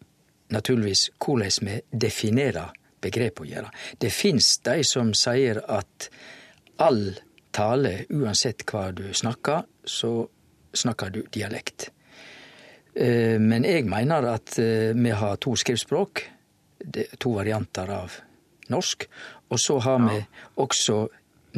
naturligvis 0.54 1.08
hvordan 1.18 1.66
vi 1.66 1.80
definerer 1.90 2.70
begrep 3.02 3.40
å 3.42 3.48
gjøre. 3.48 3.70
Det 3.98 4.12
fins 4.14 4.58
de 4.66 4.82
som 4.86 5.14
sier 5.16 5.62
at 5.66 6.10
all 6.78 7.16
tale, 7.54 8.04
uansett 8.14 8.62
hva 8.68 8.90
du 8.94 9.08
snakker, 9.16 9.64
så 9.82 10.28
snakker 10.76 11.10
du 11.10 11.24
dialekt. 11.34 11.90
Eh, 12.94 13.38
Men 13.42 13.64
jeg 13.64 13.88
mener 13.90 14.36
at 14.36 14.58
eh, 14.58 14.92
vi 14.94 15.10
har 15.10 15.36
to 15.42 15.56
skriftspråk, 15.58 16.22
det 16.22 16.39
to 17.18 17.34
varianter 17.36 17.90
av 17.94 18.18
norsk. 18.70 19.06
Og 19.50 19.60
så 19.60 19.78
har 19.82 19.98
vi 20.06 20.20
også 20.62 21.00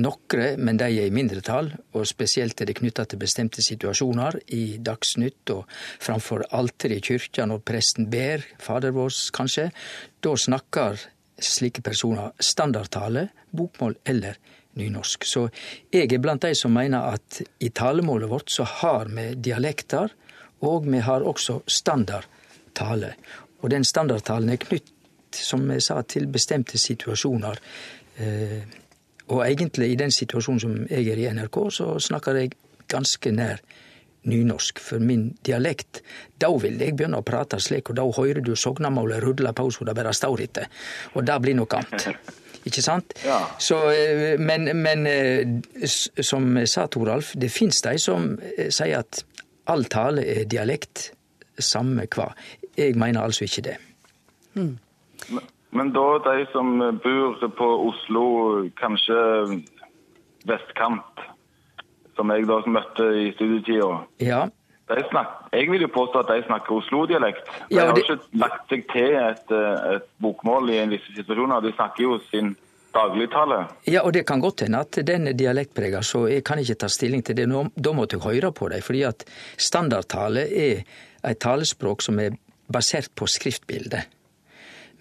nokre, 0.00 0.56
men 0.56 0.78
de 0.80 0.88
er 0.88 1.08
i 1.08 1.12
mindretall, 1.12 1.68
og 1.92 2.06
spesielt 2.08 2.60
er 2.60 2.70
det 2.70 2.78
knytta 2.78 3.04
til 3.04 3.20
bestemte 3.20 3.64
situasjoner 3.64 4.38
i 4.56 4.78
Dagsnytt 4.80 5.52
og 5.52 5.66
framfor 6.00 6.46
alteret 6.56 7.02
i 7.02 7.06
kyrkja 7.12 7.46
når 7.48 7.64
presten 7.68 8.08
ber, 8.12 8.44
Fader 8.62 8.94
vår 8.96 9.12
kanskje. 9.36 9.68
Da 10.24 10.32
snakker 10.36 11.04
slike 11.42 11.82
personer 11.84 12.32
standardtale, 12.40 13.28
bokmål 13.52 13.98
eller 14.08 14.38
nynorsk. 14.80 15.26
Så 15.28 15.46
jeg 15.92 16.08
er 16.08 16.22
blant 16.22 16.44
de 16.44 16.54
som 16.56 16.72
mener 16.72 17.12
at 17.12 17.42
i 17.60 17.68
talemålet 17.74 18.30
vårt 18.30 18.52
så 18.52 18.64
har 18.80 19.12
vi 19.12 19.32
dialekter, 19.34 20.12
og 20.62 20.86
vi 20.86 21.02
har 21.02 21.26
også 21.26 21.60
standardtale. 21.66 23.14
Og 23.62 23.70
den 23.70 23.84
standardtalen 23.84 24.54
er 24.54 24.62
knytt, 24.62 24.91
som 25.38 25.64
jeg 25.70 25.84
sa, 25.84 26.00
til 26.02 26.28
bestemte 26.32 26.78
situasjoner. 26.80 27.60
Eh, 28.22 28.58
og 29.32 29.44
egentlig 29.46 29.92
i 29.92 30.00
den 30.00 30.12
situasjonen 30.12 30.60
som 30.60 30.74
jeg 30.90 31.08
er 31.12 31.20
i 31.20 31.30
NRK, 31.32 31.58
så 31.70 31.94
snakker 32.02 32.40
jeg 32.40 32.52
ganske 32.90 33.32
nær 33.32 33.62
nynorsk. 34.28 34.82
For 34.82 35.02
min 35.02 35.30
dialekt, 35.46 36.02
da 36.38 36.50
vil 36.60 36.78
jeg 36.80 36.96
begynne 36.98 37.22
å 37.22 37.26
prate 37.26 37.60
slik, 37.62 37.90
og 37.90 37.98
da 37.98 38.06
hører 38.06 38.42
du 38.44 38.54
sognamålet 38.58 39.22
rudle 39.24 39.54
på 39.56 39.70
så 39.72 39.88
det 39.88 39.96
bare 39.98 40.14
står 40.14 40.44
etter. 40.46 40.70
Og 41.16 41.26
det 41.26 41.40
blir 41.42 41.58
noe 41.58 41.80
annet. 41.80 42.08
Ikke 42.68 42.82
sant? 42.84 43.16
Ja. 43.26 43.40
Så, 43.58 43.80
eh, 43.90 44.38
men, 44.38 44.68
men 44.78 45.08
eh, 45.10 45.88
som 46.22 46.54
sa, 46.70 46.86
Toralf, 46.86 47.32
det 47.34 47.50
fins 47.50 47.82
de 47.82 47.96
som 47.98 48.36
sier 48.68 49.00
at 49.00 49.24
all 49.72 49.84
tale 49.90 50.22
er 50.26 50.46
dialekt, 50.50 51.10
samme 51.58 52.06
hva. 52.10 52.30
Jeg 52.76 52.96
mener 52.98 53.22
altså 53.22 53.44
ikke 53.44 53.66
det. 53.66 53.76
Men, 55.30 55.44
men 55.72 55.92
da 55.92 56.18
de 56.26 56.46
som 56.52 56.78
bor 57.02 57.48
på 57.56 57.68
Oslo, 57.88 58.24
kanskje 58.80 59.62
vestkant, 60.48 61.22
som 62.16 62.28
jeg 62.34 62.46
da 62.48 62.58
møtte 62.66 63.06
i 63.22 63.30
studietida, 63.36 64.02
Ja, 64.20 64.48
jeg 65.52 65.70
vil 65.70 65.80
jo 65.80 65.88
påstå 65.88 66.20
at 66.20 66.28
de 66.28 66.42
snakker 66.44 66.74
Oslo-dialekt. 66.76 67.46
De 67.70 67.76
Ja, 67.76 67.86
har 67.86 67.94
det- 67.94 68.02
ikke 68.04 68.18
lagt 68.36 68.68
seg 68.68 68.86
til 68.92 69.14
et, 69.16 69.50
et 69.94 70.02
bokmål 70.20 70.68
i 70.70 70.78
en 70.82 70.90
visse 70.90 71.14
situasjoner. 71.16 71.62
De 71.62 71.72
snakker 71.72 72.02
jo 72.02 72.18
sin 72.30 72.56
dagligtale. 72.92 73.68
Ja, 73.86 74.02
og 74.04 74.12
det 74.12 74.26
kan 74.26 74.40
godt 74.40 74.60
hende 74.60 74.80
at 74.80 74.90
den 75.06 75.28
er 75.28 75.32
dialektprega, 75.32 76.02
så 76.02 76.28
jeg 76.28 76.44
kan 76.44 76.58
ikke 76.58 76.74
ta 76.74 76.88
stilling 76.88 77.22
til 77.24 77.36
det. 77.36 77.48
Nå, 77.48 77.70
da 77.74 77.92
måtte 77.92 78.18
jeg 78.18 78.22
høre 78.42 78.52
på 78.52 78.68
dem, 78.68 78.82
fordi 78.82 79.02
at 79.08 79.24
standardtale 79.56 80.44
er 80.52 80.84
et 81.24 81.38
talespråk 81.38 82.02
som 82.02 82.18
er 82.18 82.36
basert 82.70 83.08
på 83.16 83.24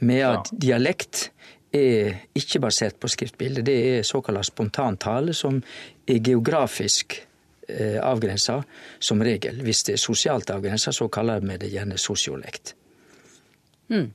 skriftbilde. 0.01 0.11
Medan 0.11 0.61
dialekt 0.61 1.31
er 1.71 2.17
ikke 2.35 2.59
basert 2.59 2.99
på 2.99 3.07
skriftbilde. 3.07 3.63
Det 3.63 3.75
er 3.97 4.07
såkalt 4.07 4.45
spontantale, 4.45 5.33
som 5.33 5.61
er 6.07 6.19
geografisk 6.19 7.21
eh, 7.69 7.99
avgrensa 8.03 8.61
som 8.99 9.21
regel. 9.23 9.61
Hvis 9.63 9.85
det 9.87 9.95
er 9.95 10.01
sosialt 10.01 10.51
avgrensa, 10.51 10.91
så 10.91 11.07
kaller 11.07 11.39
vi 11.39 11.57
det 11.61 11.71
gjerne 11.71 11.97
sosiolekt. 11.97 12.75
Mm. 13.91 14.09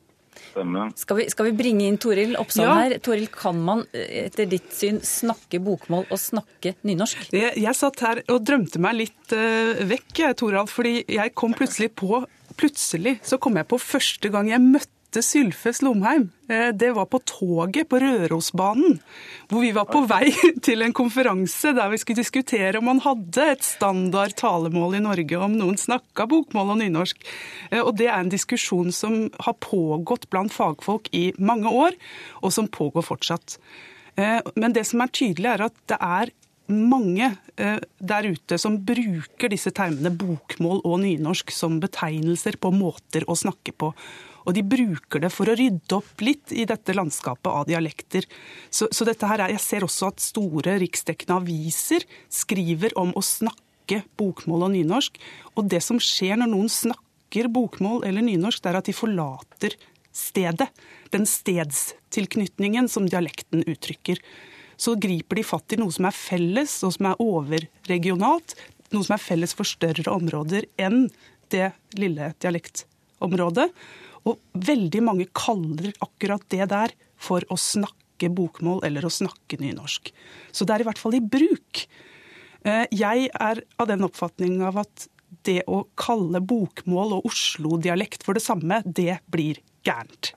Skal 0.96 1.16
vi, 1.16 1.24
skal 1.28 1.50
vi 1.50 1.52
bringe 1.56 1.84
inn 1.84 1.98
Toril 2.00 2.36
Oppsal 2.40 2.64
Ja. 2.64 2.74
her? 2.80 2.98
Toril, 3.04 3.26
kan 3.32 3.58
man 3.60 3.84
eh, 3.92 4.24
etter 4.26 4.48
ditt 4.48 4.72
syn 4.72 5.00
snakke 5.04 5.60
bokmål 5.60 6.06
og 6.08 6.20
snakke 6.20 6.74
nynorsk? 6.82 7.28
Jeg, 7.32 7.52
jeg 7.60 7.76
satt 7.76 8.00
her 8.04 8.22
og 8.32 8.40
drømte 8.44 8.80
meg 8.80 8.96
litt 9.02 9.36
uh, 9.36 9.84
vekk, 9.84 10.12
jeg, 10.22 10.36
Toralf, 10.40 10.72
fordi 10.78 11.04
jeg 11.12 11.34
kom 11.36 11.56
plutselig 11.56 11.92
på 11.96 12.24
Plutselig 12.56 13.18
så 13.26 13.36
kom 13.36 13.58
jeg 13.58 13.66
på 13.68 13.76
første 13.76 14.30
gang 14.32 14.46
jeg 14.48 14.62
møtte 14.64 14.95
Sylfest 15.24 15.82
Lomheim. 15.82 16.30
Slomheim, 16.48 16.76
det 16.78 16.92
var 16.94 17.06
på 17.06 17.18
toget 17.24 17.88
på 17.88 17.98
Rørosbanen, 17.98 19.00
hvor 19.48 19.60
vi 19.64 19.72
var 19.74 19.88
på 19.90 20.04
vei 20.06 20.30
til 20.66 20.82
en 20.82 20.94
konferanse 20.96 21.72
der 21.76 21.90
vi 21.90 21.98
skulle 21.98 22.22
diskutere 22.22 22.78
om 22.78 22.86
man 22.86 23.02
hadde 23.04 23.48
et 23.52 23.64
standard 23.66 24.36
talemål 24.38 24.98
i 24.98 25.02
Norge, 25.04 25.38
om 25.38 25.56
noen 25.58 25.76
snakka 25.80 26.28
bokmål 26.30 26.74
og 26.76 26.80
nynorsk. 26.82 27.26
Eh, 27.70 27.82
og 27.82 27.96
det 27.98 28.08
er 28.08 28.20
en 28.20 28.32
diskusjon 28.32 28.92
som 28.94 29.26
har 29.42 29.58
pågått 29.64 30.28
blant 30.30 30.54
fagfolk 30.54 31.10
i 31.12 31.32
mange 31.38 31.70
år, 31.70 31.96
og 32.42 32.54
som 32.54 32.68
pågår 32.68 33.06
fortsatt. 33.06 33.58
Eh, 34.16 34.40
Men 34.54 34.72
det 34.72 34.86
som 34.86 35.00
er 35.00 35.12
tydelig, 35.12 35.50
er 35.50 35.66
at 35.66 35.74
det 35.88 35.98
er 36.00 36.34
mange 36.72 37.28
eh, 37.56 37.78
der 37.98 38.28
ute 38.30 38.58
som 38.58 38.78
bruker 38.86 39.52
disse 39.52 39.72
termene 39.74 40.12
bokmål 40.14 40.82
og 40.84 41.00
nynorsk 41.04 41.52
som 41.54 41.80
betegnelser 41.82 42.58
på 42.60 42.72
måter 42.74 43.26
å 43.30 43.36
snakke 43.38 43.74
på. 43.76 43.92
Og 44.46 44.54
de 44.54 44.62
bruker 44.62 45.24
det 45.24 45.32
for 45.34 45.50
å 45.50 45.56
rydde 45.58 45.96
opp 45.96 46.22
litt 46.22 46.52
i 46.54 46.64
dette 46.68 46.94
landskapet 46.94 47.48
av 47.50 47.66
dialekter. 47.66 48.26
Så, 48.70 48.86
så 48.94 49.06
dette 49.08 49.26
her 49.26 49.42
er, 49.42 49.56
Jeg 49.56 49.64
ser 49.64 49.86
også 49.86 50.12
at 50.12 50.22
store 50.22 50.78
riksdekkende 50.82 51.40
aviser 51.40 52.06
skriver 52.30 52.94
om 52.98 53.10
å 53.18 53.24
snakke 53.26 54.04
bokmål 54.18 54.68
og 54.68 54.74
nynorsk. 54.76 55.18
Og 55.58 55.66
det 55.70 55.82
som 55.82 55.98
skjer 56.02 56.38
når 56.38 56.52
noen 56.54 56.70
snakker 56.70 57.50
bokmål 57.50 58.06
eller 58.06 58.22
nynorsk, 58.22 58.62
det 58.62 58.70
er 58.70 58.80
at 58.80 58.90
de 58.90 58.94
forlater 58.94 59.74
stedet. 60.14 60.70
Den 61.10 61.26
stedstilknytningen 61.26 62.88
som 62.90 63.10
dialekten 63.10 63.66
uttrykker. 63.66 64.22
Så 64.76 64.96
griper 65.00 65.40
de 65.40 65.44
fatt 65.46 65.72
i 65.72 65.78
noe 65.80 65.94
som 65.94 66.08
er 66.08 66.16
felles, 66.16 66.78
og 66.86 66.94
som 66.96 67.10
er 67.10 67.22
overregionalt. 67.22 68.56
Noe 68.94 69.06
som 69.06 69.16
er 69.16 69.22
felles 69.22 69.56
for 69.56 69.68
større 69.68 70.12
områder 70.12 70.68
enn 70.80 71.06
det 71.54 71.70
lille 71.98 72.32
dialektområdet. 72.42 73.70
Og 74.26 74.40
veldig 74.68 75.02
mange 75.06 75.28
kaller 75.36 75.92
akkurat 76.04 76.44
det 76.52 76.68
der 76.72 76.94
for 77.16 77.44
å 77.52 77.58
snakke 77.60 78.30
bokmål 78.32 78.82
eller 78.86 79.06
å 79.06 79.12
snakke 79.12 79.58
nynorsk. 79.62 80.10
Så 80.52 80.66
det 80.66 80.76
er 80.76 80.84
i 80.84 80.88
hvert 80.88 81.00
fall 81.00 81.18
i 81.18 81.24
bruk. 81.24 81.84
Eh, 82.66 82.86
jeg 82.90 83.28
er 83.30 83.62
av 83.78 83.90
den 83.90 84.04
oppfatning 84.06 84.58
av 84.66 84.80
at 84.82 85.08
det 85.46 85.60
å 85.70 85.84
kalle 85.98 86.42
bokmål 86.42 87.18
og 87.18 87.28
Oslo-dialekt 87.30 88.24
for 88.26 88.38
det 88.38 88.44
samme, 88.44 88.80
det 88.84 89.20
blir 89.30 89.60
gærent. 89.86 90.32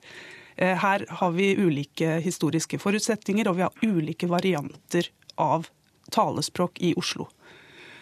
Eh, 0.60 0.76
her 0.76 1.06
har 1.08 1.30
vi 1.30 1.54
ulike 1.56 2.18
historiske 2.20 2.78
forutsetninger, 2.78 3.48
og 3.48 3.56
vi 3.56 3.64
har 3.64 3.84
ulike 3.86 4.28
varianter 4.28 5.08
av 5.40 5.70
talespråk 6.12 6.82
i 6.84 6.92
Oslo. 7.00 7.30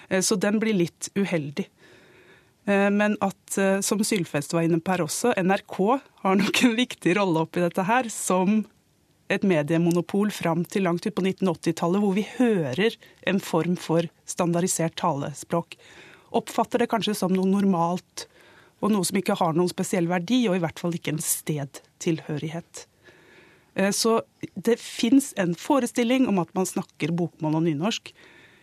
Eh, 0.08 0.20
så 0.20 0.34
den 0.34 0.58
blir 0.58 0.74
litt 0.74 1.10
uheldig. 1.14 1.68
Eh, 2.66 2.88
men 2.90 3.14
at, 3.22 3.58
som 3.86 4.02
Sylfest 4.02 4.56
var 4.56 4.66
inne 4.66 4.80
på 4.82 4.90
her 4.96 5.04
også, 5.06 5.36
NRK 5.38 5.78
har 6.24 6.40
nok 6.40 6.64
en 6.66 6.74
viktig 6.80 7.14
rolle 7.20 7.46
oppi 7.46 7.62
dette 7.62 7.86
her, 7.86 8.10
som 8.10 8.64
et 9.30 9.44
mediemonopol 9.46 10.32
fram 10.34 10.64
til 10.64 10.88
langt 10.88 11.06
ut 11.06 11.14
på 11.14 11.22
1980-tallet, 11.22 12.02
hvor 12.02 12.16
vi 12.16 12.26
hører 12.40 12.96
en 13.28 13.38
form 13.44 13.76
for 13.78 14.08
standardisert 14.26 14.96
talespråk. 14.98 15.76
Oppfatter 16.34 16.82
det 16.82 16.90
kanskje 16.90 17.14
som 17.20 17.36
noe 17.36 17.46
normalt, 17.52 18.26
og 18.78 18.94
noe 18.94 19.06
som 19.06 19.18
ikke 19.20 19.38
har 19.40 19.56
noen 19.56 19.70
spesiell 19.70 20.08
verdi, 20.10 20.44
og 20.48 20.58
i 20.58 20.62
hvert 20.62 20.78
fall 20.80 20.94
ikke 20.94 21.16
en 21.16 21.22
stedtilhørighet. 21.22 22.86
Eh, 23.74 23.92
så 23.94 24.20
det 24.54 24.78
fins 24.82 25.32
en 25.36 25.54
forestilling 25.58 26.28
om 26.30 26.42
at 26.42 26.52
man 26.58 26.68
snakker 26.68 27.14
bokmål 27.16 27.60
og 27.60 27.66
nynorsk, 27.68 28.12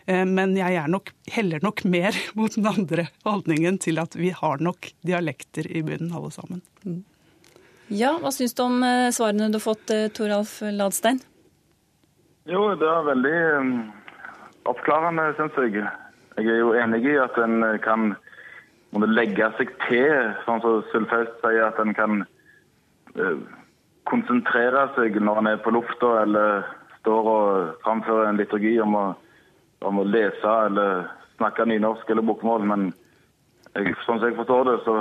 Eh, 0.05 0.25
men 0.25 0.53
jeg 0.57 0.77
er 0.77 0.89
nok, 0.91 1.11
heller 1.33 1.63
nok 1.65 1.83
mer 1.89 2.15
mot 2.37 2.53
den 2.55 2.69
andre 2.69 3.09
holdningen 3.25 3.79
til 3.81 3.99
at 4.01 4.15
vi 4.17 4.31
har 4.35 4.61
nok 4.63 4.91
dialekter 5.05 5.69
i 5.69 5.83
bunnen, 5.85 6.13
alle 6.13 6.31
sammen. 6.33 6.61
Mm. 6.85 7.03
Ja, 7.93 8.15
Hva 8.21 8.31
syns 8.33 8.55
du 8.57 8.63
om 8.65 8.81
eh, 8.85 9.11
svarene 9.13 9.51
du 9.53 9.59
har 9.59 9.65
fått, 9.65 9.93
Toralf 10.17 10.59
Ladstein? 10.73 11.21
Jo, 12.49 12.73
det 12.77 12.85
er 12.85 13.07
veldig 13.07 13.37
oppklarende, 14.69 15.31
syns 15.37 15.57
jeg. 15.61 15.85
Jeg 16.35 16.51
er 16.51 16.59
jo 16.59 16.73
enig 16.77 17.01
i 17.07 17.15
at 17.17 17.37
en 17.41 17.63
kan 17.81 18.13
legge 19.03 19.49
seg 19.57 19.73
til, 19.89 20.31
sånn 20.45 20.61
som 20.63 20.83
Sylfest 20.91 21.41
sier, 21.43 21.67
at 21.67 21.79
en 21.81 21.93
kan 21.97 22.23
konsentrere 24.07 24.87
seg 24.95 25.19
når 25.19 25.41
en 25.41 25.51
er 25.51 25.61
på 25.63 25.73
lufta 25.75 26.21
eller 26.21 26.63
står 27.01 27.29
og 27.31 27.77
framfører 27.83 28.29
en 28.29 28.39
liturgi 28.39 28.77
om 28.83 28.95
å 28.95 29.05
om 29.85 29.99
å 29.99 30.07
lese 30.07 30.53
eller 30.67 31.09
snakke 31.37 31.65
nynorsk 31.67 32.09
eller 32.09 32.25
bokmål. 32.25 32.65
Men 32.69 32.87
jeg, 33.75 33.95
sånn 34.05 34.19
som 34.21 34.29
jeg 34.29 34.37
forstår 34.39 34.69
det, 34.69 34.77
så 34.85 34.95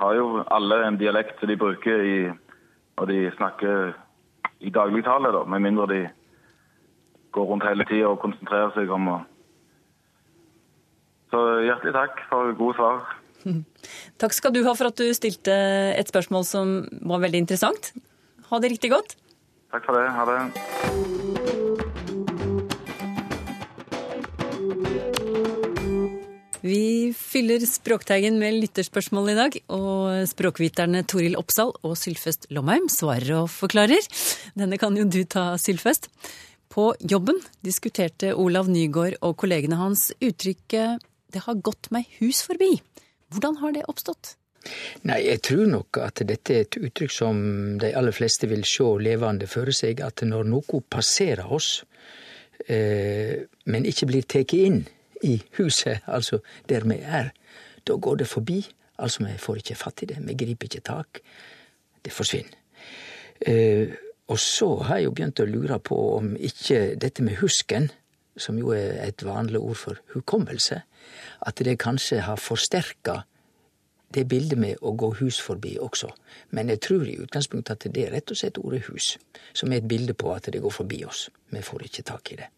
har 0.00 0.18
jo 0.18 0.42
alle 0.52 0.82
en 0.86 0.98
dialekt 1.00 1.40
som 1.40 1.50
de 1.50 1.58
bruker 1.60 2.02
i, 2.04 2.18
når 2.98 3.12
de 3.12 3.20
snakker 3.36 3.94
i 4.64 4.72
dagligtale, 4.72 5.32
da, 5.32 5.44
med 5.44 5.64
mindre 5.64 5.86
de 5.92 6.02
går 7.36 7.48
rundt 7.50 7.66
hele 7.68 7.84
tida 7.88 8.08
og 8.10 8.22
konsentrerer 8.22 8.72
seg 8.76 8.92
om 8.92 9.10
å 9.12 9.16
Så 11.36 11.42
hjertelig 11.66 11.92
takk 11.92 12.20
for 12.30 12.52
gode 12.56 12.74
svar. 12.78 13.02
Takk 14.20 14.32
skal 14.32 14.54
du 14.54 14.62
ha 14.64 14.72
for 14.72 14.88
at 14.88 14.96
du 14.96 15.04
stilte 15.12 15.52
et 15.92 16.08
spørsmål 16.08 16.46
som 16.48 16.70
var 17.04 17.20
veldig 17.26 17.42
interessant. 17.44 17.92
Ha 18.48 18.60
det 18.62 18.70
riktig 18.72 18.88
godt. 18.94 19.12
Takk 19.74 19.84
for 19.84 19.92
det. 19.98 20.06
Ha 20.16 20.24
det. 20.30 20.38
Vi 26.66 27.12
fyller 27.14 27.60
Språkteigen 27.68 28.40
med 28.40 28.56
lytterspørsmål 28.62 29.28
i 29.30 29.36
dag, 29.36 29.58
og 29.76 30.24
språkviterne 30.30 31.04
Toril 31.06 31.36
Oppsal 31.38 31.74
og 31.84 31.98
Sylfest 32.00 32.48
Lomheim 32.48 32.88
svarer 32.90 33.42
og 33.42 33.52
forklarer. 33.52 34.08
Denne 34.56 34.80
kan 34.80 34.96
jo 34.96 35.04
du 35.04 35.20
ta, 35.28 35.52
Sylfest. 35.60 36.08
På 36.72 36.94
jobben 36.98 37.36
diskuterte 37.64 38.32
Olav 38.34 38.72
Nygaard 38.72 39.20
og 39.20 39.36
kollegene 39.44 39.76
hans 39.78 40.08
uttrykket 40.16 41.04
'det 41.32 41.42
har 41.46 41.54
gått 41.54 41.90
meg 41.90 42.06
hus 42.20 42.42
forbi'. 42.46 42.80
Hvordan 43.30 43.56
har 43.56 43.72
det 43.72 43.88
oppstått? 43.90 44.36
Nei, 45.06 45.20
jeg 45.26 45.42
tror 45.46 45.66
nok 45.70 45.98
at 46.02 46.22
dette 46.26 46.54
er 46.54 46.64
et 46.64 46.78
uttrykk 46.80 47.12
som 47.12 47.38
de 47.78 47.92
aller 47.94 48.14
fleste 48.14 48.48
vil 48.50 48.64
se 48.66 48.86
levende 49.02 49.48
føre 49.50 49.74
seg. 49.74 50.00
At 50.02 50.24
når 50.26 50.48
noe 50.50 50.80
passerer 50.90 51.46
oss, 51.52 51.84
eh, 52.68 53.46
men 53.66 53.86
ikke 53.86 54.08
blir 54.10 54.26
tatt 54.26 54.54
inn 54.56 54.82
i 55.22 55.36
huset, 55.58 56.02
altså 56.16 56.40
der 56.68 56.86
vi 56.88 56.98
er. 57.02 57.32
Da 57.86 57.94
går 57.94 58.22
det 58.22 58.30
forbi. 58.30 58.64
Altså, 58.98 59.26
vi 59.26 59.36
får 59.38 59.60
ikke 59.60 59.76
fatt 59.76 60.02
i 60.02 60.06
det, 60.08 60.22
vi 60.24 60.34
griper 60.34 60.70
ikke 60.70 60.86
tak. 60.86 61.20
Det 62.02 62.12
forsvinner. 62.14 62.56
Eh, 63.46 63.92
og 64.32 64.38
så 64.40 64.68
har 64.88 64.98
jeg 64.98 65.06
jo 65.06 65.14
begynt 65.14 65.42
å 65.42 65.46
lure 65.46 65.78
på 65.78 65.96
om 66.16 66.32
ikke 66.34 66.96
dette 66.98 67.22
med 67.22 67.38
husken, 67.42 67.90
som 68.36 68.58
jo 68.58 68.72
er 68.76 69.00
et 69.06 69.24
vanlig 69.24 69.60
ord 69.60 69.78
for 69.80 70.00
hukommelse, 70.14 70.82
at 71.46 71.64
det 71.64 71.78
kanskje 71.82 72.20
har 72.26 72.40
forsterka 72.40 73.22
det 74.14 74.26
bildet 74.28 74.58
med 74.58 74.82
å 74.86 74.92
gå 74.96 75.10
hus 75.20 75.38
forbi 75.42 75.76
også. 75.82 76.10
Men 76.54 76.70
jeg 76.72 76.82
tror 76.86 77.06
i 77.08 77.16
utgangspunktet 77.24 77.74
at 77.74 77.94
det 77.94 78.04
er 78.06 78.12
rett 78.14 78.30
og 78.30 78.38
slett 78.38 78.60
ordet 78.62 78.84
hus, 78.90 79.16
som 79.52 79.72
er 79.72 79.82
et 79.82 79.88
bilde 79.88 80.14
på 80.14 80.30
at 80.34 80.48
det 80.52 80.62
går 80.62 80.74
forbi 80.74 81.02
oss. 81.04 81.26
Vi 81.50 81.64
får 81.64 81.88
ikke 81.88 82.06
tak 82.06 82.32
i 82.32 82.38
det. 82.42 82.50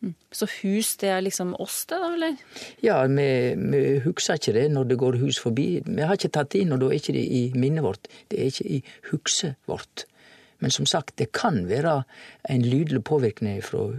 Mm. 0.00 0.14
Så 0.32 0.46
hus, 0.62 0.94
det 0.96 1.10
er 1.12 1.20
liksom 1.20 1.52
oss, 1.60 1.82
det 1.90 1.98
da, 2.00 2.12
eller? 2.14 2.36
Ja, 2.80 3.02
vi, 3.04 3.26
vi 3.60 3.82
husker 4.06 4.38
ikke 4.38 4.54
det 4.56 4.68
når 4.72 4.88
det 4.88 5.00
går 5.02 5.18
hus 5.20 5.40
forbi. 5.42 5.66
Vi 5.84 6.06
har 6.06 6.16
ikke 6.16 6.32
tatt 6.32 6.54
det 6.54 6.62
inn, 6.64 6.72
og 6.72 6.80
da 6.80 6.88
er 6.88 7.00
ikke 7.02 7.16
det 7.18 7.26
i 7.26 7.42
minnet 7.52 7.84
vårt. 7.84 8.08
Det 8.30 8.40
er 8.40 8.48
ikke 8.48 8.70
i 8.78 8.80
hukset 9.10 9.58
vårt. 9.68 10.06
Men 10.60 10.72
som 10.72 10.88
sagt, 10.88 11.18
det 11.18 11.32
kan 11.36 11.66
være 11.68 12.02
en 12.52 12.64
lydelig 12.64 13.02
påvirkning 13.04 13.60
fra 13.64 13.90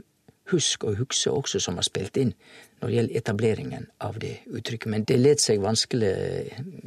husk 0.51 0.85
og 0.87 0.99
hukse 0.99 1.31
også 1.31 1.61
som 1.63 1.79
har 1.79 1.87
spilt 1.87 2.17
inn 2.21 2.33
når 2.81 2.87
det 2.87 2.95
gjelder 2.95 3.19
etableringen 3.21 3.89
av 4.01 4.17
det 4.21 4.37
uttrykket. 4.49 4.89
Men 4.91 5.05
det 5.07 5.19
let 5.19 5.43
seg 5.43 5.61
vanskelig 5.61 6.13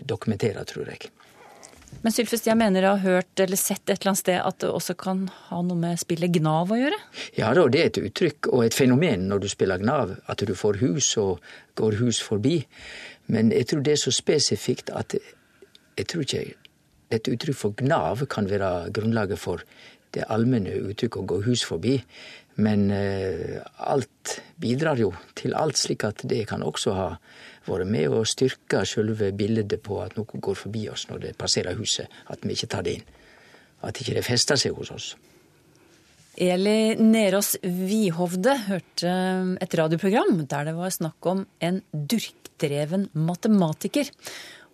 dokumentere, 0.07 0.65
tror 0.69 0.91
jeg. 0.91 1.11
Men 2.03 2.13
Sylfest, 2.13 2.49
jeg 2.49 2.59
mener 2.59 2.83
jeg 2.83 2.91
har 2.91 3.05
hørt 3.05 3.41
eller 3.41 3.61
sett 3.61 3.85
et 3.87 4.01
eller 4.01 4.11
annet 4.13 4.21
sted 4.21 4.41
at 4.41 4.59
det 4.65 4.71
også 4.73 4.97
kan 4.99 5.29
ha 5.49 5.61
noe 5.63 5.79
med 5.79 6.01
spillet 6.01 6.33
Gnav 6.35 6.73
å 6.75 6.79
gjøre? 6.81 6.99
Ja 7.39 7.53
da, 7.55 7.69
det 7.71 7.81
er 7.81 7.93
et 7.93 8.01
uttrykk 8.03 8.51
og 8.51 8.65
et 8.67 8.77
fenomen 8.77 9.29
når 9.31 9.45
du 9.45 9.49
spiller 9.53 9.83
Gnav, 9.83 10.17
at 10.27 10.43
du 10.43 10.55
får 10.59 10.81
hus 10.83 11.13
og 11.23 11.45
går 11.79 12.01
hus 12.03 12.21
forbi. 12.25 12.59
Men 13.31 13.55
jeg 13.55 13.71
tror 13.71 13.87
det 13.87 13.95
er 13.95 14.03
så 14.03 14.13
spesifikt 14.15 14.91
at 14.93 15.15
jeg 15.15 16.11
tror 16.11 16.27
ikke 16.27 16.45
et 17.15 17.31
uttrykk 17.31 17.59
for 17.59 17.77
Gnav 17.79 18.25
kan 18.33 18.51
være 18.51 18.91
grunnlaget 18.95 19.39
for 19.39 19.63
det 20.15 20.27
allmenne 20.31 20.75
uttrykket 20.91 21.23
å 21.23 21.29
gå 21.31 21.41
hus 21.49 21.65
forbi. 21.67 21.99
Men 22.63 22.87
eh, 22.95 23.59
alt 23.83 24.39
bidrar 24.63 25.01
jo 25.01 25.11
til 25.35 25.57
alt, 25.59 25.79
slik 25.79 26.05
at 26.07 26.23
det 26.31 26.45
kan 26.51 26.63
også 26.63 26.95
ha 26.95 27.09
vært 27.67 27.91
med 27.91 28.13
å 28.15 28.23
styrke 28.29 28.85
selve 28.87 29.33
bildet 29.35 29.81
på 29.83 29.99
at 30.05 30.15
noe 30.19 30.41
går 30.47 30.59
forbi 30.59 30.87
oss 30.93 31.09
når 31.11 31.23
det 31.27 31.37
passerer 31.41 31.79
huset, 31.79 32.11
at 32.31 32.45
vi 32.45 32.55
ikke 32.55 32.71
tar 32.71 32.87
det 32.87 32.99
inn. 33.01 33.07
At 33.85 33.99
ikke 34.01 34.17
det 34.17 34.27
fester 34.27 34.61
seg 34.61 34.77
hos 34.79 34.93
oss. 34.95 35.13
Eli 36.35 36.97
Nerås 36.99 37.55
Vihovde 37.63 38.57
hørte 38.67 39.11
et 39.63 39.77
radioprogram 39.79 40.41
der 40.51 40.67
det 40.67 40.75
var 40.75 40.95
snakk 40.95 41.29
om 41.31 41.45
en 41.63 41.79
durkdreven 41.93 43.09
matematiker. 43.15 44.11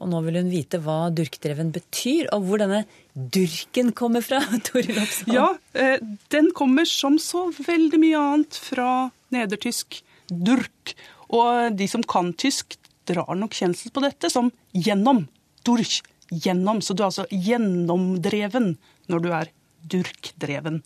Og 0.01 0.09
nå 0.09 0.21
vil 0.25 0.39
hun 0.41 0.51
vite 0.53 0.81
hva 0.81 1.11
durkdreven 1.13 1.73
betyr, 1.75 2.31
og 2.35 2.47
hvor 2.49 2.63
denne 2.63 2.85
durken 3.13 3.93
kommer 3.97 4.25
fra. 4.25 4.41
Toril 4.69 5.01
Opsal. 5.03 5.35
Ja, 5.37 5.49
eh, 5.77 5.99
den 6.33 6.51
kommer 6.57 6.89
som 6.89 7.19
så 7.21 7.49
veldig 7.53 8.01
mye 8.01 8.21
annet 8.33 8.61
fra 8.61 8.91
nedertysk 9.35 10.01
durk. 10.31 10.95
Og 11.37 11.77
de 11.77 11.89
som 11.91 12.05
kan 12.07 12.33
tysk, 12.41 12.79
drar 13.11 13.35
nok 13.37 13.55
kjensel 13.57 13.93
på 13.93 14.03
dette 14.05 14.31
som 14.33 14.51
gjennom. 14.77 15.25
Durch. 15.67 16.01
Gjennom. 16.31 16.81
Så 16.85 16.95
du 16.95 17.03
er 17.03 17.11
altså 17.11 17.27
gjennomdreven 17.31 18.75
når 19.11 19.25
du 19.25 19.33
er 19.35 19.51
durkdreven. 19.91 20.81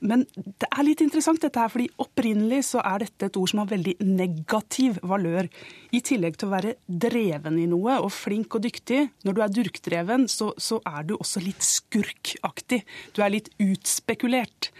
Men 0.00 0.22
det 0.34 0.68
er 0.68 0.84
litt 0.86 1.02
interessant 1.04 1.42
dette 1.42 1.60
her, 1.60 1.70
fordi 1.72 1.88
opprinnelig 2.00 2.62
så 2.70 2.80
er 2.80 3.04
dette 3.04 3.28
et 3.28 3.36
ord 3.36 3.50
som 3.52 3.60
har 3.62 3.68
veldig 3.72 3.96
negativ 4.06 4.96
valør. 5.06 5.48
I 5.92 6.00
tillegg 6.06 6.38
til 6.40 6.48
å 6.48 6.54
være 6.54 6.74
dreven 6.88 7.58
i 7.60 7.66
noe 7.68 7.98
og 8.00 8.08
flink 8.14 8.56
og 8.56 8.64
dyktig. 8.64 9.02
Når 9.28 9.36
du 9.36 9.42
er 9.44 9.52
durkdreven, 9.58 10.24
så, 10.32 10.50
så 10.56 10.80
er 10.88 11.04
du 11.08 11.16
også 11.18 11.42
litt 11.44 11.64
skurkaktig. 11.66 12.80
Du 13.16 13.20
er 13.24 13.34
litt 13.36 13.52
utspekulert. 13.60 14.70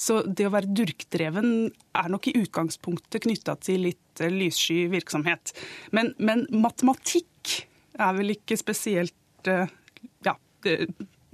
Så 0.00 0.22
det 0.24 0.48
å 0.48 0.54
være 0.54 0.72
durkdreven 0.72 1.50
er 2.00 2.12
nok 2.12 2.30
i 2.30 2.36
utgangspunktet 2.40 3.26
knytta 3.26 3.58
til 3.60 3.84
litt 3.90 4.22
eh, 4.24 4.32
lyssky 4.32 4.86
virksomhet. 4.92 5.52
Men, 5.92 6.14
men 6.16 6.46
matematikk 6.56 7.58
er 8.00 8.16
vel 8.16 8.36
ikke 8.38 8.56
spesielt 8.60 9.50
eh, 9.50 9.68
Ja. 10.24 10.38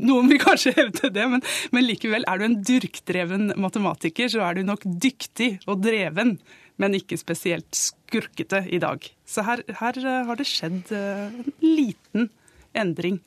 Noen 0.02 0.28
vil 0.30 0.40
kanskje 0.42 0.74
hevde 0.76 1.10
det, 1.12 1.26
men, 1.32 1.42
men 1.72 1.86
likevel, 1.86 2.26
er 2.28 2.40
du 2.40 2.46
en 2.48 2.58
durkdreven 2.66 3.54
matematiker, 3.60 4.30
så 4.32 4.44
er 4.46 4.58
du 4.58 4.66
nok 4.66 4.84
dyktig 4.84 5.56
og 5.66 5.82
dreven, 5.84 6.36
men 6.76 6.98
ikke 6.98 7.18
spesielt 7.20 7.76
skurkete 7.76 8.66
i 8.68 8.80
dag. 8.82 9.04
Så 9.28 9.46
her, 9.46 9.62
her 9.80 10.00
eh, 10.02 10.22
har 10.28 10.38
det 10.38 10.48
skjedd 10.50 10.92
eh, 10.94 11.26
en 11.32 11.50
liten 11.64 12.30
endring, 12.76 13.20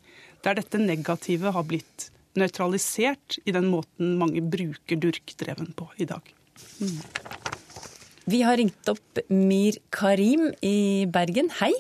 der 0.46 0.60
dette 0.60 0.80
negative 0.80 1.52
har 1.56 1.66
blitt 1.68 2.10
nøytralisert 2.40 3.40
i 3.50 3.54
den 3.56 3.68
måten 3.72 4.16
mange 4.20 4.44
bruker 4.46 5.00
durkdreven 5.02 5.74
på 5.76 5.90
i 6.00 6.08
dag. 6.08 6.22
Vi 8.30 8.44
har 8.46 8.60
ringt 8.62 8.92
opp 8.92 9.24
Mir 9.34 9.80
Karim 9.90 10.52
i 10.62 11.08
Bergen. 11.10 11.50
Hei. 11.60 11.74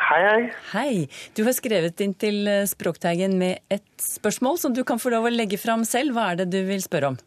Hei, 0.00 0.22
hei. 0.24 0.52
Hei. 0.72 1.08
Du 1.36 1.44
har 1.44 1.52
skrevet 1.52 2.00
inn 2.00 2.14
til 2.16 2.46
eh, 2.48 2.64
Språkteigen 2.68 3.36
med 3.40 3.60
et 3.72 3.84
spørsmål 4.00 4.56
som 4.60 4.72
du 4.72 4.80
kan 4.88 5.00
få 5.02 5.12
lov 5.12 5.28
å 5.28 5.32
legge 5.32 5.60
fram 5.60 5.84
selv. 5.88 6.16
Hva 6.16 6.30
er 6.32 6.42
det 6.42 6.48
du 6.54 6.62
vil 6.68 6.80
spørre 6.84 7.12
om? 7.12 7.18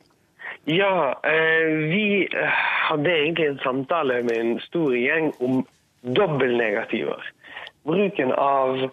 Ja, 0.65 1.13
eh, 1.29 1.67
vi 1.91 2.05
eh, 2.25 2.61
hadde 2.89 3.11
egentlig 3.13 3.51
en 3.51 3.61
samtale 3.61 4.23
med 4.25 4.37
en 4.37 4.55
stor 4.65 4.95
gjeng 4.97 5.29
om 5.45 5.61
dobbeltnegativer. 6.17 7.21
Bruken 7.85 8.33
av 8.33 8.87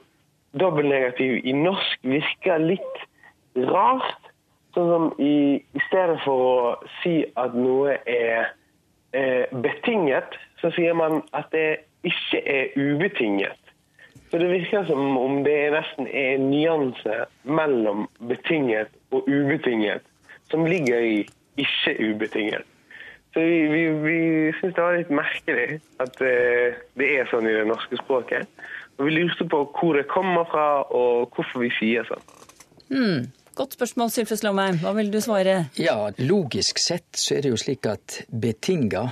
dobbeltnegativ 0.60 1.40
i 1.48 1.56
norsk 1.56 2.04
virker 2.04 2.60
litt 2.60 3.06
rart. 3.56 4.20
Sånn 4.76 4.88
som 4.88 5.08
i, 5.20 5.60
i 5.64 5.84
stedet 5.88 6.20
for 6.26 6.44
å 6.44 6.92
si 7.00 7.22
at 7.40 7.56
noe 7.56 7.96
er 8.04 8.52
eh, 9.16 9.48
betinget, 9.64 10.36
så 10.60 10.68
sier 10.76 10.96
man 10.96 11.22
at 11.32 11.48
det 11.56 11.86
ikke 12.04 12.44
er 12.44 12.76
ubetinget. 12.76 13.61
Så 14.32 14.38
det 14.40 14.48
virker 14.48 14.86
som 14.88 15.16
om 15.20 15.42
det 15.44 15.58
nesten 15.74 16.06
er 16.08 16.38
en 16.38 16.46
nyanse 16.48 17.16
mellom 17.44 18.06
betinget 18.30 18.88
og 19.12 19.26
ubetinget 19.28 20.06
som 20.48 20.64
ligger 20.64 21.04
i 21.04 21.18
ikke 21.60 21.92
ubetinget. 22.00 22.64
Så 23.34 23.44
vi, 23.44 23.58
vi, 23.68 23.82
vi 24.06 24.16
syns 24.56 24.72
det 24.72 24.84
var 24.84 24.96
litt 24.96 25.12
merkelig 25.12 25.66
at 26.00 26.16
eh, 26.24 26.80
det 26.96 27.10
er 27.18 27.28
sånn 27.28 27.44
i 27.48 27.52
det 27.58 27.66
norske 27.68 28.00
språket. 28.00 28.48
Og 28.96 29.04
vi 29.10 29.18
lurte 29.18 29.44
på 29.52 29.60
hvor 29.68 30.00
det 30.00 30.06
kommer 30.08 30.48
fra, 30.48 30.66
og 30.88 31.36
hvorfor 31.36 31.66
vi 31.66 31.68
sier 31.76 32.08
sånn. 32.08 32.24
Mm. 32.88 33.28
Godt 33.56 33.76
spørsmål, 33.76 34.14
Sylfe 34.16 34.40
Slåmheim. 34.40 34.80
Hva 34.80 34.94
vil 34.96 35.12
du 35.12 35.20
svare? 35.20 35.66
Ja, 35.76 35.98
logisk 36.24 36.80
sett 36.80 37.20
så 37.20 37.36
er 37.36 37.44
det 37.44 37.52
jo 37.52 37.60
slik 37.60 37.84
at 37.88 38.22
betinga 38.32 39.10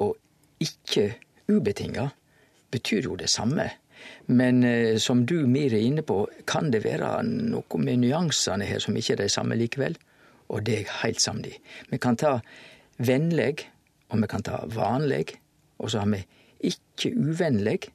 og 0.00 0.16
ikke 0.64 1.10
ubetinga 1.52 2.08
betyr 2.72 3.10
jo 3.10 3.20
det 3.20 3.28
samme. 3.28 3.68
Men 4.26 4.62
eh, 4.64 4.96
som 5.02 5.24
du, 5.26 5.42
Mir, 5.46 5.72
er 5.74 5.82
inne 5.82 6.04
på, 6.06 6.24
kan 6.48 6.70
det 6.72 6.84
være 6.86 7.14
noe 7.28 7.82
med 7.82 8.02
nyansene 8.04 8.66
her 8.68 8.82
som 8.82 8.96
ikke 8.96 9.16
er 9.16 9.24
de 9.24 9.30
samme 9.32 9.58
likevel. 9.58 9.96
Og 10.52 10.66
det 10.66 10.74
er 10.74 10.84
jeg 10.84 10.98
helt 11.02 11.24
samd 11.24 11.48
i. 11.48 11.54
Vi 11.90 11.98
kan 12.02 12.18
ta 12.20 12.36
vennleg, 13.02 13.66
og 14.12 14.22
vi 14.22 14.30
kan 14.30 14.44
ta 14.46 14.62
vanleg. 14.70 15.34
Og 15.80 15.92
så 15.92 16.02
har 16.02 16.12
vi 16.12 16.22
ikke 16.68 17.14
uvennleg 17.16 17.88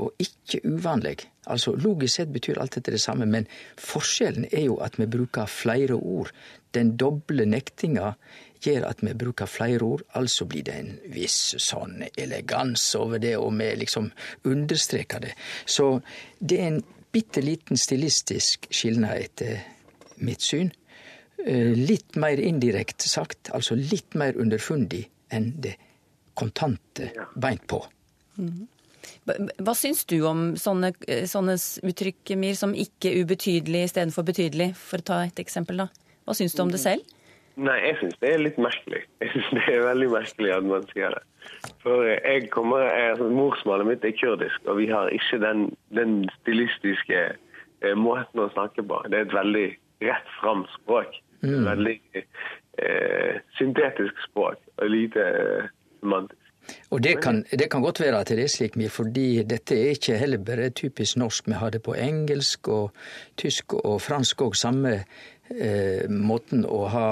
og 0.00 0.12
ikke 0.22 0.60
uvanlig. 0.64 1.16
Altså 1.50 1.74
Logisk 1.76 2.16
sett 2.20 2.32
betyr 2.32 2.58
alt 2.62 2.76
dette 2.78 2.92
det 2.94 3.00
samme, 3.02 3.26
men 3.26 3.46
forskjellen 3.80 4.46
er 4.52 4.66
jo 4.68 4.78
at 4.84 4.96
vi 5.00 5.06
bruker 5.10 5.46
flere 5.50 5.96
ord. 5.98 6.30
Den 6.72 6.94
doble 7.00 7.46
nektinga 7.50 8.14
gjør 8.64 8.86
at 8.90 9.00
vi 9.02 9.14
bruker 9.16 9.48
flere 9.48 9.82
ord, 9.86 10.02
altså 10.14 10.44
blir 10.48 10.62
det 10.68 10.74
en 10.76 10.90
viss 11.14 11.54
sånn 11.64 12.02
elegans 12.20 12.84
over 13.00 13.18
det, 13.22 13.34
og 13.40 13.54
vi 13.58 13.70
liksom 13.80 14.10
understreker 14.44 15.20
det. 15.24 15.32
Så 15.66 16.00
det 16.38 16.58
er 16.60 16.68
en 16.74 16.82
bitte 17.12 17.42
liten 17.42 17.76
stilistisk 17.80 18.68
skilnad 18.70 19.16
etter 19.24 19.64
mitt 20.22 20.44
syn. 20.44 20.70
Eh, 21.46 21.72
Litt 21.74 22.16
mer 22.20 22.38
indirekte 22.38 23.08
sagt, 23.08 23.48
altså 23.56 23.74
litt 23.80 24.14
mer 24.14 24.36
underfundig 24.36 25.06
enn 25.32 25.54
det 25.64 25.74
kontante 26.36 27.10
beint 27.34 27.64
på. 27.66 27.80
Hva- 28.36 28.66
Hva 29.26 29.74
syns 29.78 30.04
du 30.10 30.18
om 30.28 30.52
sånne, 30.60 30.92
eh, 31.08 31.24
sånne 31.30 31.56
uttrykk, 31.86 32.34
Mir, 32.40 32.58
som 32.58 32.74
ikke 32.74 33.12
ubetydelig 33.22 33.88
istedenfor 33.88 34.26
betydelig? 34.26 34.72
For 34.76 35.02
å 35.02 35.08
ta 35.12 35.22
et 35.24 35.42
eksempel, 35.42 35.84
da. 35.84 35.88
Hva 36.26 36.36
syns 36.36 36.54
du 36.54 36.62
om 36.62 36.70
det 36.72 36.82
selv? 36.82 37.16
Nei, 37.60 37.76
jeg 37.82 37.98
syns 38.00 38.16
det 38.22 38.30
er 38.30 38.40
litt 38.40 38.58
merkelig. 38.62 39.02
Jeg 39.20 39.32
synes 39.34 39.50
det 39.56 39.74
er 39.74 39.82
veldig 39.84 40.08
merkelig 40.14 40.52
at 40.54 40.64
man 40.64 40.86
sier 40.92 41.16
det. 41.16 41.24
For 41.82 42.06
jeg 42.06 42.48
kommer, 42.52 42.86
jeg, 42.86 43.10
altså, 43.12 43.28
Morsmålet 43.32 43.88
mitt 43.88 44.04
er 44.04 44.16
kurdisk, 44.16 44.64
og 44.64 44.78
vi 44.78 44.86
har 44.88 45.10
ikke 45.12 45.40
den, 45.42 45.66
den 45.96 46.14
stilistiske 46.40 47.20
eh, 47.20 47.96
måten 47.96 48.40
å 48.40 48.48
snakke 48.54 48.84
på. 48.86 49.00
Det 49.08 49.18
er 49.18 49.26
et 49.26 49.36
veldig 49.36 49.66
rett 50.06 50.32
fram 50.40 50.64
språk. 50.76 51.18
Veldig 51.42 51.96
eh, 52.16 53.40
syntetisk 53.56 54.20
språk, 54.28 54.60
og 54.76 54.92
lite 54.92 55.24
eh, 55.24 55.70
semantisk. 56.00 56.39
Og 56.90 57.02
det 57.02 57.20
kan, 57.22 57.44
det 57.50 57.68
kan 57.70 57.84
godt 57.84 58.00
være 58.02 58.18
at 58.18 58.32
det 58.34 58.44
er 58.44 58.50
slik, 58.50 58.74
mye, 58.78 58.90
fordi 58.90 59.44
dette 59.46 59.76
er 59.78 59.92
ikke 59.94 60.18
heller 60.18 60.42
bare 60.42 60.70
typisk 60.74 61.20
norsk. 61.22 61.46
Vi 61.46 61.58
har 61.60 61.70
det 61.70 61.84
på 61.86 61.94
engelsk 61.94 62.68
og 62.68 62.90
tysk 63.38 63.76
og 63.78 64.00
fransk 64.02 64.42
òg, 64.42 64.56
samme 64.58 64.96
eh, 64.98 66.10
måten 66.10 66.66
å 66.66 66.80
ha, 66.90 67.06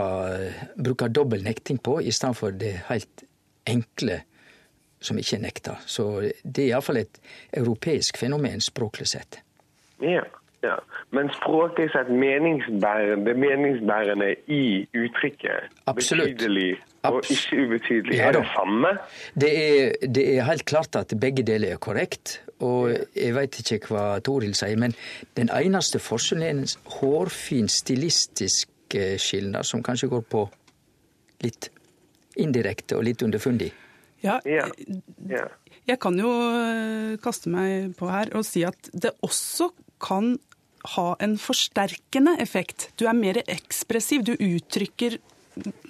bruke 0.74 1.06
dobbel 1.14 1.46
nekting 1.46 1.78
på, 1.78 2.00
i 2.02 2.10
stedet 2.10 2.40
for 2.40 2.58
det 2.58 2.74
helt 2.88 3.22
enkle 3.70 4.24
som 4.98 5.18
ikke 5.20 5.36
er 5.38 5.44
nekta. 5.46 5.76
Så 5.86 6.08
det 6.42 6.64
er 6.64 6.72
iallfall 6.72 7.04
et 7.04 7.22
europeisk 7.54 8.18
fenomen 8.18 8.58
språklig 8.64 9.06
sett. 9.14 9.38
Ja, 10.02 10.26
ja. 10.62 10.74
Men 11.14 11.28
språklig 11.36 11.90
sett 11.94 12.08
meningsbærende, 12.10 13.34
meningsbærende 13.34 14.32
i 14.50 14.86
uttrykket 14.94 15.68
Absolutt. 15.86 16.34
betydelig 16.36 16.76
og 17.06 17.20
Abs- 17.20 17.30
ikke 17.30 17.62
ubetydelig, 17.64 18.16
Ja 18.18 18.28
er 18.28 18.32
det 18.32 18.46
samme? 18.56 18.90
Det 19.38 19.52
er, 19.54 19.92
det 20.14 20.24
er 20.36 20.42
helt 20.48 20.64
klart 20.66 20.96
at 20.98 21.14
begge 21.20 21.42
deler 21.46 21.72
er 21.76 21.76
korrekt, 21.82 22.40
og 22.60 22.90
jeg 23.16 23.34
veit 23.36 23.60
ikke 23.62 23.86
hva 23.92 24.18
Toril 24.20 24.54
sier, 24.58 24.76
men 24.76 24.94
den 25.38 25.48
eneste 25.54 26.00
forskjellen 26.02 26.42
er 26.46 26.50
en 26.50 26.66
hårfin 26.98 27.68
stilistisk 27.70 28.68
eh, 28.98 29.14
skilnad 29.18 29.64
som 29.64 29.82
kanskje 29.86 30.08
går 30.10 30.24
på 30.30 30.48
litt 31.46 31.70
indirekte 32.38 32.96
og 32.98 33.04
litt 33.06 33.22
underfundig. 33.22 33.70
Ja, 34.26 34.40
Ja. 34.44 34.66
ja. 35.30 35.46
Jeg 35.88 35.96
kan 36.02 36.18
jo 36.20 36.28
eh, 36.28 37.14
kaste 37.22 37.48
meg 37.48 37.94
på 37.96 38.10
her 38.10 38.28
og 38.36 38.42
si 38.44 38.64
at 38.66 38.90
det 38.92 39.14
også 39.24 39.70
kan 40.02 40.36
ha 40.94 41.08
en 41.20 41.36
forsterkende 41.40 42.36
effekt. 42.40 42.90
Du 42.96 43.06
er 43.08 43.16
mer 43.16 43.40
ekspressiv, 43.46 44.24
du 44.24 44.34
uttrykker 44.34 45.18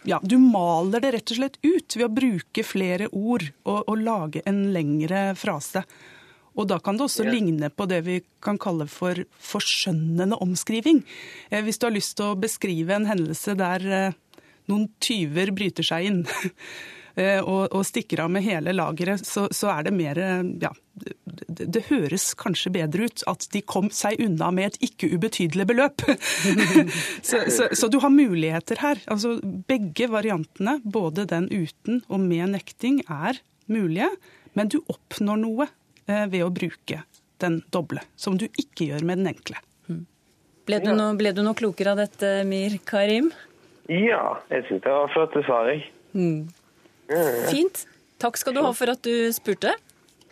ja, 0.09 0.17
Du 0.23 0.39
maler 0.41 1.03
det 1.05 1.11
rett 1.13 1.33
og 1.35 1.37
slett 1.37 1.59
ut 1.61 1.97
ved 1.97 2.07
å 2.07 2.13
bruke 2.13 2.63
flere 2.65 3.11
ord 3.13 3.45
og, 3.69 3.83
og 3.85 3.99
lage 4.01 4.41
en 4.49 4.63
lengre 4.73 5.35
frase. 5.37 5.83
Og 6.59 6.67
da 6.71 6.79
kan 6.83 6.97
det 6.99 7.05
også 7.07 7.27
yeah. 7.27 7.35
ligne 7.37 7.69
på 7.71 7.87
det 7.91 8.01
vi 8.07 8.17
kan 8.43 8.59
kalle 8.59 8.89
for 8.91 9.21
forskjønnende 9.51 10.41
omskriving. 10.43 11.05
Eh, 11.51 11.63
Hvis 11.67 11.79
du 11.79 11.87
har 11.87 11.95
lyst 11.95 12.17
til 12.19 12.33
å 12.33 12.39
beskrive 12.41 12.97
en 12.97 13.07
hendelse 13.11 13.55
der 13.59 13.85
eh, 13.87 14.17
noen 14.73 14.89
tyver 15.05 15.53
bryter 15.55 15.87
seg 15.87 16.09
inn 16.09 16.23
og, 17.43 17.73
og 17.75 17.87
stikker 17.87 18.23
av 18.25 18.31
med 18.31 18.45
hele 18.47 18.75
lageret, 18.77 19.25
så, 19.27 19.47
så 19.55 19.73
er 19.73 19.89
det 19.89 19.95
mer 19.97 20.21
eh, 20.23 20.43
Ja, 20.63 20.71
det, 20.99 21.67
det 21.75 21.85
høres 21.89 22.33
kanskje 22.39 22.73
bedre 22.75 23.09
ut 23.09 23.23
at 23.31 23.47
de 23.55 23.63
kom 23.63 23.91
seg 23.95 24.21
unna 24.23 24.51
med 24.55 24.73
et 24.73 24.91
ikke 24.91 25.11
ubetydelig 25.15 25.67
beløp. 25.71 26.05
så, 27.29 27.45
så, 27.51 27.69
så 27.73 27.91
du 27.91 28.01
har 28.03 28.15
muligheter 28.15 28.83
her. 28.83 29.03
Altså 29.11 29.37
begge 29.43 30.11
variantene, 30.13 30.79
både 30.85 31.27
den 31.31 31.49
uten 31.51 32.03
og 32.09 32.23
med 32.25 32.55
nekting, 32.57 33.03
er 33.07 33.41
mulige, 33.71 34.11
men 34.59 34.71
du 34.73 34.81
oppnår 34.87 35.43
noe 35.43 35.69
eh, 36.07 36.27
ved 36.31 36.45
å 36.47 36.53
bruke 36.55 37.03
den 37.39 37.61
doble, 37.75 38.03
som 38.19 38.39
du 38.39 38.49
ikke 38.51 38.91
gjør 38.91 39.07
med 39.07 39.23
den 39.23 39.33
enkle. 39.35 39.63
Ble 40.69 40.83
du, 40.85 40.91
noe, 40.93 41.15
ble 41.17 41.33
du 41.33 41.41
noe 41.41 41.57
klokere 41.57 41.95
av 41.95 42.03
dette, 42.03 42.43
Mir 42.45 42.75
Karim? 42.85 43.31
Ja, 43.89 44.37
jeg 44.53 44.67
syns 44.69 44.83
det 44.85 44.93
var 44.93 45.09
flott 45.15 45.37
svar, 45.47 45.71
jeg. 45.73 45.87
Fint. 47.09 47.85
Takk 48.19 48.37
skal 48.41 48.57
du 48.57 48.63
ha 48.65 48.73
for 48.75 48.91
at 48.93 49.03
du 49.05 49.31
spurte. 49.35 49.73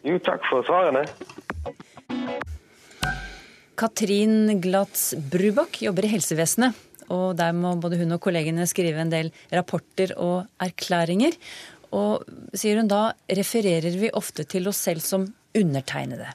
Jo, 0.07 0.19
takk 0.23 0.45
for 0.51 0.67
svarene. 0.67 1.05
Katrin 3.77 4.61
Glatz 4.65 5.11
Brubakk 5.33 5.81
jobber 5.85 6.07
i 6.07 6.13
helsevesenet. 6.15 6.83
og 7.09 7.37
der 7.39 7.53
må 7.55 7.77
både 7.79 8.01
hun 8.01 8.17
og 8.17 8.21
kollegene 8.21 8.67
skrive 8.67 8.99
en 8.99 9.11
del 9.13 9.29
rapporter 9.53 10.17
og 10.19 10.47
erklæringer. 10.59 11.37
Og 11.95 12.25
sier 12.53 12.81
hun 12.81 12.89
da 12.91 13.13
refererer 13.31 13.95
vi 13.95 14.11
ofte 14.11 14.45
til 14.45 14.67
oss 14.67 14.81
selv 14.89 15.05
som 15.05 15.29
undertegnede. 15.57 16.27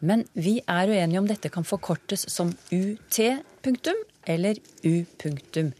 Men 0.00 0.26
vi 0.34 0.58
er 0.68 0.90
uenige 0.92 1.18
om 1.18 1.28
dette 1.28 1.48
kan 1.48 1.64
forkortes 1.64 2.26
som 2.28 2.52
UT, 2.70 3.18
punktum, 3.64 3.96
eller 4.26 4.60
U, 4.84 5.04
punktum. 5.18 5.72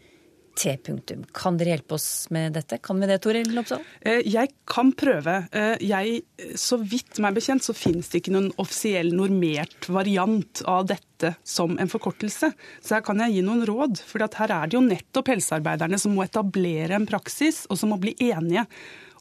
T-punktum. 0.57 1.25
Kan 1.35 1.57
dere 1.59 1.75
hjelpe 1.75 1.97
oss 1.97 2.27
med 2.33 2.55
dette? 2.57 2.79
Kan 2.83 2.99
vi 3.01 3.09
det, 3.09 3.19
Toril 3.23 3.51
Lopsdal? 3.55 3.83
Eh, 4.01 4.21
jeg 4.27 4.53
kan 4.69 4.91
prøve. 4.97 5.35
Eh, 5.51 5.75
jeg, 5.85 6.23
så 6.59 6.79
vidt 6.81 7.21
meg 7.23 7.37
bekjent 7.37 7.65
så 7.65 7.75
finnes 7.77 8.09
det 8.09 8.23
ikke 8.23 8.33
noen 8.35 8.49
offisiell 8.61 9.13
normert 9.15 9.89
variant 9.91 10.63
av 10.69 10.89
dette 10.91 11.35
som 11.47 11.77
en 11.79 11.91
forkortelse. 11.91 12.51
Så 12.81 12.97
her 12.97 13.05
kan 13.05 13.21
jeg 13.23 13.37
gi 13.37 13.45
noen 13.45 13.65
råd. 13.69 14.01
For 14.07 14.23
her 14.23 14.55
er 14.55 14.69
det 14.69 14.77
jo 14.77 14.85
nettopp 14.85 15.33
helsearbeiderne 15.35 15.99
som 16.01 16.15
må 16.17 16.25
etablere 16.25 16.97
en 16.97 17.09
praksis, 17.09 17.65
og 17.69 17.79
som 17.79 17.93
må 17.93 17.99
bli 18.01 18.15
enige. 18.29 18.65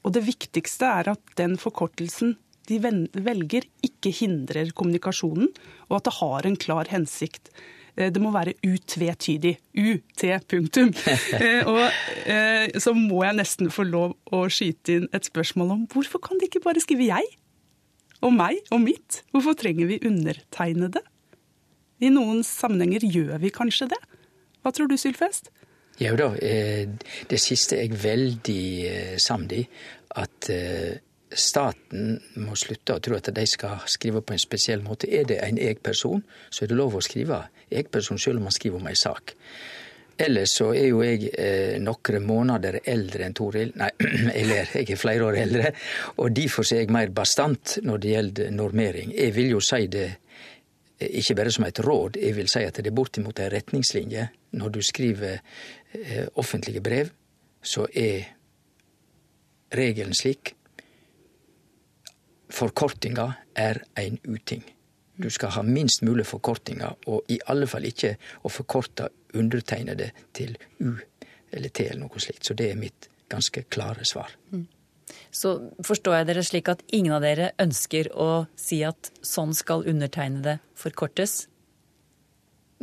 Og 0.04 0.14
det 0.14 0.26
viktigste 0.26 0.90
er 1.00 1.14
at 1.14 1.34
den 1.40 1.58
forkortelsen 1.60 2.36
de 2.68 2.78
velger, 2.82 3.64
ikke 3.84 4.12
hindrer 4.12 4.70
kommunikasjonen, 4.76 5.48
og 5.88 5.98
at 5.98 6.08
det 6.08 6.16
har 6.18 6.48
en 6.48 6.58
klar 6.60 6.90
hensikt. 6.92 7.48
Eh, 7.98 8.12
det 8.14 8.22
må 8.22 8.30
være 8.34 8.54
utvetydig. 8.66 9.56
UT, 9.74 10.24
punktum. 10.48 10.94
Eh, 11.38 11.66
og 11.66 11.84
eh, 12.26 12.70
så 12.80 12.94
må 12.96 13.22
jeg 13.24 13.36
nesten 13.38 13.70
få 13.72 13.84
lov 13.86 14.14
å 14.34 14.44
skyte 14.52 14.96
inn 14.96 15.06
et 15.14 15.28
spørsmål 15.28 15.74
om 15.74 15.84
hvorfor 15.92 16.22
kan 16.24 16.38
de 16.40 16.48
ikke 16.48 16.62
bare 16.64 16.82
skrive 16.82 17.08
jeg? 17.08 17.26
Og 18.24 18.32
meg 18.34 18.58
og 18.74 18.82
mitt? 18.82 19.22
Hvorfor 19.34 19.54
trenger 19.58 19.90
vi 19.90 20.00
undertegnede? 20.06 21.02
I 22.02 22.10
noen 22.14 22.42
sammenhenger 22.46 23.06
gjør 23.06 23.38
vi 23.42 23.52
kanskje 23.54 23.90
det. 23.92 24.00
Hva 24.62 24.72
tror 24.74 24.90
du, 24.90 24.96
Sylfest? 24.98 25.52
Jo 25.98 26.14
da, 26.18 26.28
det 26.38 27.38
siste 27.42 27.78
er 27.78 27.88
jeg 27.88 28.00
veldig 28.02 29.18
samd 29.22 29.54
i. 29.56 29.64
At 30.18 30.46
staten 31.34 32.18
må 32.38 32.54
slutte 32.58 32.94
å 32.94 33.02
tro 33.02 33.18
at 33.18 33.30
de 33.34 33.46
skal 33.50 33.82
skrive 33.90 34.22
på 34.22 34.34
en 34.34 34.42
spesiell 34.42 34.82
måte. 34.86 35.10
Er 35.10 35.26
det 35.30 35.40
en 35.44 35.58
eg-person, 35.58 36.22
så 36.50 36.64
er 36.64 36.70
det 36.70 36.78
lov 36.78 36.98
å 36.98 37.02
skrive 37.04 37.42
eg-person 37.70 38.20
selv 38.20 38.40
om 38.40 38.48
han 38.48 38.54
skriver 38.54 38.80
om 38.80 38.88
ei 38.90 38.96
sak. 38.98 39.34
Ellers 40.18 40.56
så 40.58 40.72
er 40.74 40.88
jo 40.88 41.02
jeg 41.04 41.28
eh, 41.38 41.76
nokre 41.78 42.18
måneder 42.18 42.80
eldre 42.90 43.26
enn 43.28 43.36
Toril. 43.38 43.70
Nei, 43.78 43.90
jeg 44.38 44.46
ler, 44.48 44.72
jeg 44.74 44.90
er 44.90 44.98
flere 44.98 45.28
år 45.28 45.38
eldre. 45.44 45.70
Og 46.18 46.32
derfor 46.34 46.66
er 46.66 46.82
jeg 46.82 46.94
mer 46.94 47.12
bastant 47.14 47.76
når 47.86 48.02
det 48.02 48.14
gjelder 48.16 48.50
normering. 48.56 49.14
Jeg 49.14 49.36
vil 49.36 49.52
jo 49.54 49.62
si 49.62 49.86
det 49.86 50.08
eh, 50.08 51.20
ikke 51.22 51.38
bare 51.38 51.54
som 51.54 51.68
et 51.68 51.82
råd, 51.86 52.18
jeg 52.18 52.34
vil 52.34 52.50
si 52.50 52.64
at 52.66 52.82
det 52.82 52.90
er 52.90 52.98
bortimot 52.98 53.44
ei 53.44 53.52
retningslinje. 53.54 54.26
Når 54.58 54.74
du 54.74 54.80
skriver 54.82 55.38
eh, 55.38 56.26
offentlige 56.34 56.82
brev, 56.82 57.14
så 57.62 57.86
er 57.94 58.26
regelen 59.74 60.16
slik 60.16 60.54
forkortinga 62.48 63.28
er 63.54 63.82
ein 63.94 64.18
uting. 64.26 64.64
Du 65.18 65.28
skal 65.34 65.50
ha 65.56 65.62
minst 65.66 66.04
mulig 66.06 66.26
forkortinger, 66.30 66.94
og 67.10 67.26
i 67.32 67.40
alle 67.50 67.66
fall 67.66 67.86
ikke 67.88 68.14
å 68.46 68.52
forkorte 68.52 69.10
undertegnede 69.34 70.12
til 70.36 70.54
U 70.78 70.94
eller 71.50 71.72
T 71.72 71.88
eller 71.88 72.04
noe 72.04 72.22
slikt. 72.22 72.46
Så 72.46 72.54
det 72.54 72.70
er 72.70 72.78
mitt 72.80 73.08
ganske 73.28 73.64
klare 73.72 74.06
svar. 74.08 74.30
Mm. 74.52 74.66
Så 75.32 75.54
forstår 75.84 76.18
jeg 76.18 76.28
dere 76.30 76.44
slik 76.44 76.68
at 76.70 76.82
ingen 76.94 77.14
av 77.16 77.24
dere 77.24 77.52
ønsker 77.60 78.10
å 78.14 78.46
si 78.56 78.82
at 78.86 79.10
sånn 79.24 79.54
skal 79.56 79.86
undertegnede 79.88 80.58
forkortes? 80.78 81.46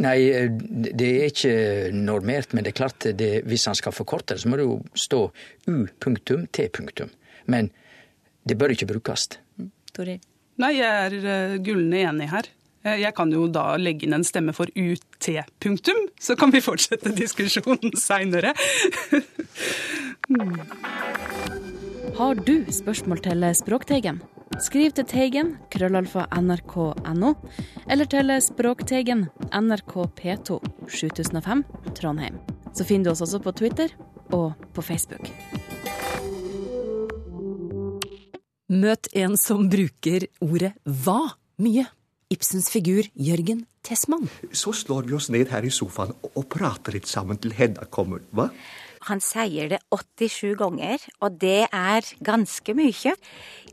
Nei, 0.03 0.17
det 0.59 1.07
er 1.07 1.29
ikke 1.31 1.55
normert, 1.95 2.51
men 2.51 2.65
det 2.65 2.73
er 2.73 2.79
klart 2.81 3.07
det, 3.15 3.31
hvis 3.47 3.67
han 3.69 3.77
skal 3.79 3.95
forkorte 3.95 4.35
det, 4.35 4.43
så 4.43 4.51
må 4.51 4.59
det 4.59 4.67
jo 4.67 4.79
stå 4.91 5.21
U 5.71 5.75
punktum 6.03 6.49
T 6.51 6.67
punktum. 6.73 7.13
Men 7.47 7.71
det 8.43 8.57
bør 8.59 8.75
ikke 8.75 8.89
brukes. 8.89 9.29
Toril? 9.95 10.19
Nei, 10.61 10.77
jeg 10.77 10.87
er 10.87 11.15
uh, 11.19 11.57
gullende 11.63 11.99
enig 12.07 12.29
her. 12.31 12.47
Eh, 12.85 12.99
jeg 13.01 13.15
kan 13.17 13.31
jo 13.33 13.47
da 13.51 13.73
legge 13.81 14.05
inn 14.05 14.15
en 14.15 14.23
stemme 14.23 14.53
for 14.55 14.69
UT, 14.77 15.27
punktum, 15.63 15.97
så 16.21 16.35
kan 16.39 16.53
vi 16.53 16.61
fortsette 16.63 17.11
diskusjonen 17.17 17.95
seinere. 18.07 18.53
Har 22.15 22.39
du 22.47 22.55
spørsmål 22.71 23.19
til 23.25 23.43
Språkteigen? 23.57 24.21
Skriv 24.63 24.93
til 24.95 25.07
Teigen, 25.09 25.55
krøllalfa 25.73 26.27
nrk.no, 26.39 27.33
eller 27.91 28.07
til 28.07 28.31
Språkteigen, 28.45 29.25
NRK 29.51 29.93
P2, 30.15 30.61
7005, 30.87 31.65
Trondheim. 31.97 32.39
Så 32.71 32.87
finner 32.87 33.09
du 33.09 33.15
oss 33.15 33.25
også 33.25 33.43
på 33.43 33.51
Twitter 33.59 33.91
og 34.31 34.53
på 34.73 34.85
Facebook. 34.85 35.27
Møt 38.75 39.07
en 39.15 39.37
som 39.39 39.69
bruker 39.71 40.25
ordet 40.43 40.73
hva 40.83 41.37
mye. 41.63 41.85
Ibsens 42.33 42.67
figur 42.73 43.05
Jørgen 43.13 43.61
Tessmann. 43.85 44.25
Så 44.51 44.73
slår 44.75 45.05
vi 45.07 45.15
oss 45.15 45.29
ned 45.31 45.51
her 45.53 45.63
i 45.63 45.71
sofaen 45.71 46.11
og 46.33 46.47
prater 46.51 46.97
litt 46.97 47.07
sammen 47.07 47.39
til 47.39 47.53
Hedda 47.55 47.85
kommer, 47.93 48.25
hva? 48.35 48.49
Han 49.05 49.21
sier 49.21 49.69
det 49.71 49.79
87 49.93 50.57
ganger, 50.59 51.03
og 51.21 51.37
det 51.39 51.69
er 51.69 52.09
ganske 52.25 52.75
mye. 52.75 53.13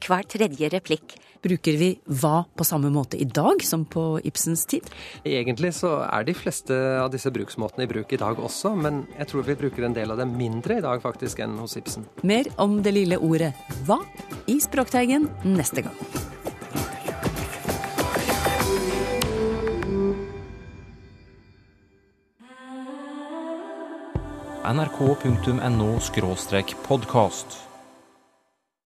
Hver 0.05 0.29
tredje 0.29 0.71
replikk. 0.77 1.17
Bruker 1.43 1.75
vi 1.79 1.89
hva 2.07 2.45
på 2.55 2.65
samme 2.65 2.91
måte 2.95 3.19
i 3.19 3.27
dag 3.27 3.63
som 3.67 3.83
på 3.85 4.21
Ibsens 4.23 4.63
tid? 4.71 4.87
Egentlig 5.27 5.73
så 5.75 5.97
er 6.07 6.27
de 6.27 6.37
fleste 6.39 6.77
av 7.03 7.11
disse 7.11 7.33
bruksmåtene 7.35 7.89
i 7.89 7.91
bruk 7.91 8.15
i 8.15 8.21
dag 8.21 8.39
også, 8.39 8.77
men 8.79 9.03
jeg 9.17 9.33
tror 9.33 9.49
vi 9.49 9.59
bruker 9.59 9.89
en 9.89 9.97
del 9.97 10.15
av 10.15 10.23
dem 10.23 10.37
mindre 10.39 10.79
i 10.79 10.85
dag 10.85 11.03
faktisk 11.03 11.43
enn 11.43 11.59
hos 11.59 11.75
Ibsen. 11.81 12.07
Mer 12.23 12.47
om 12.63 12.79
det 12.87 12.95
lille 12.95 13.19
ordet 13.19 13.51
hva 13.89 13.99
i 14.47 14.61
Språkteigen 14.63 15.27
neste 15.43 15.83
gang. 15.89 15.99
nrk.no 24.63 25.99
podkast. 26.87 27.72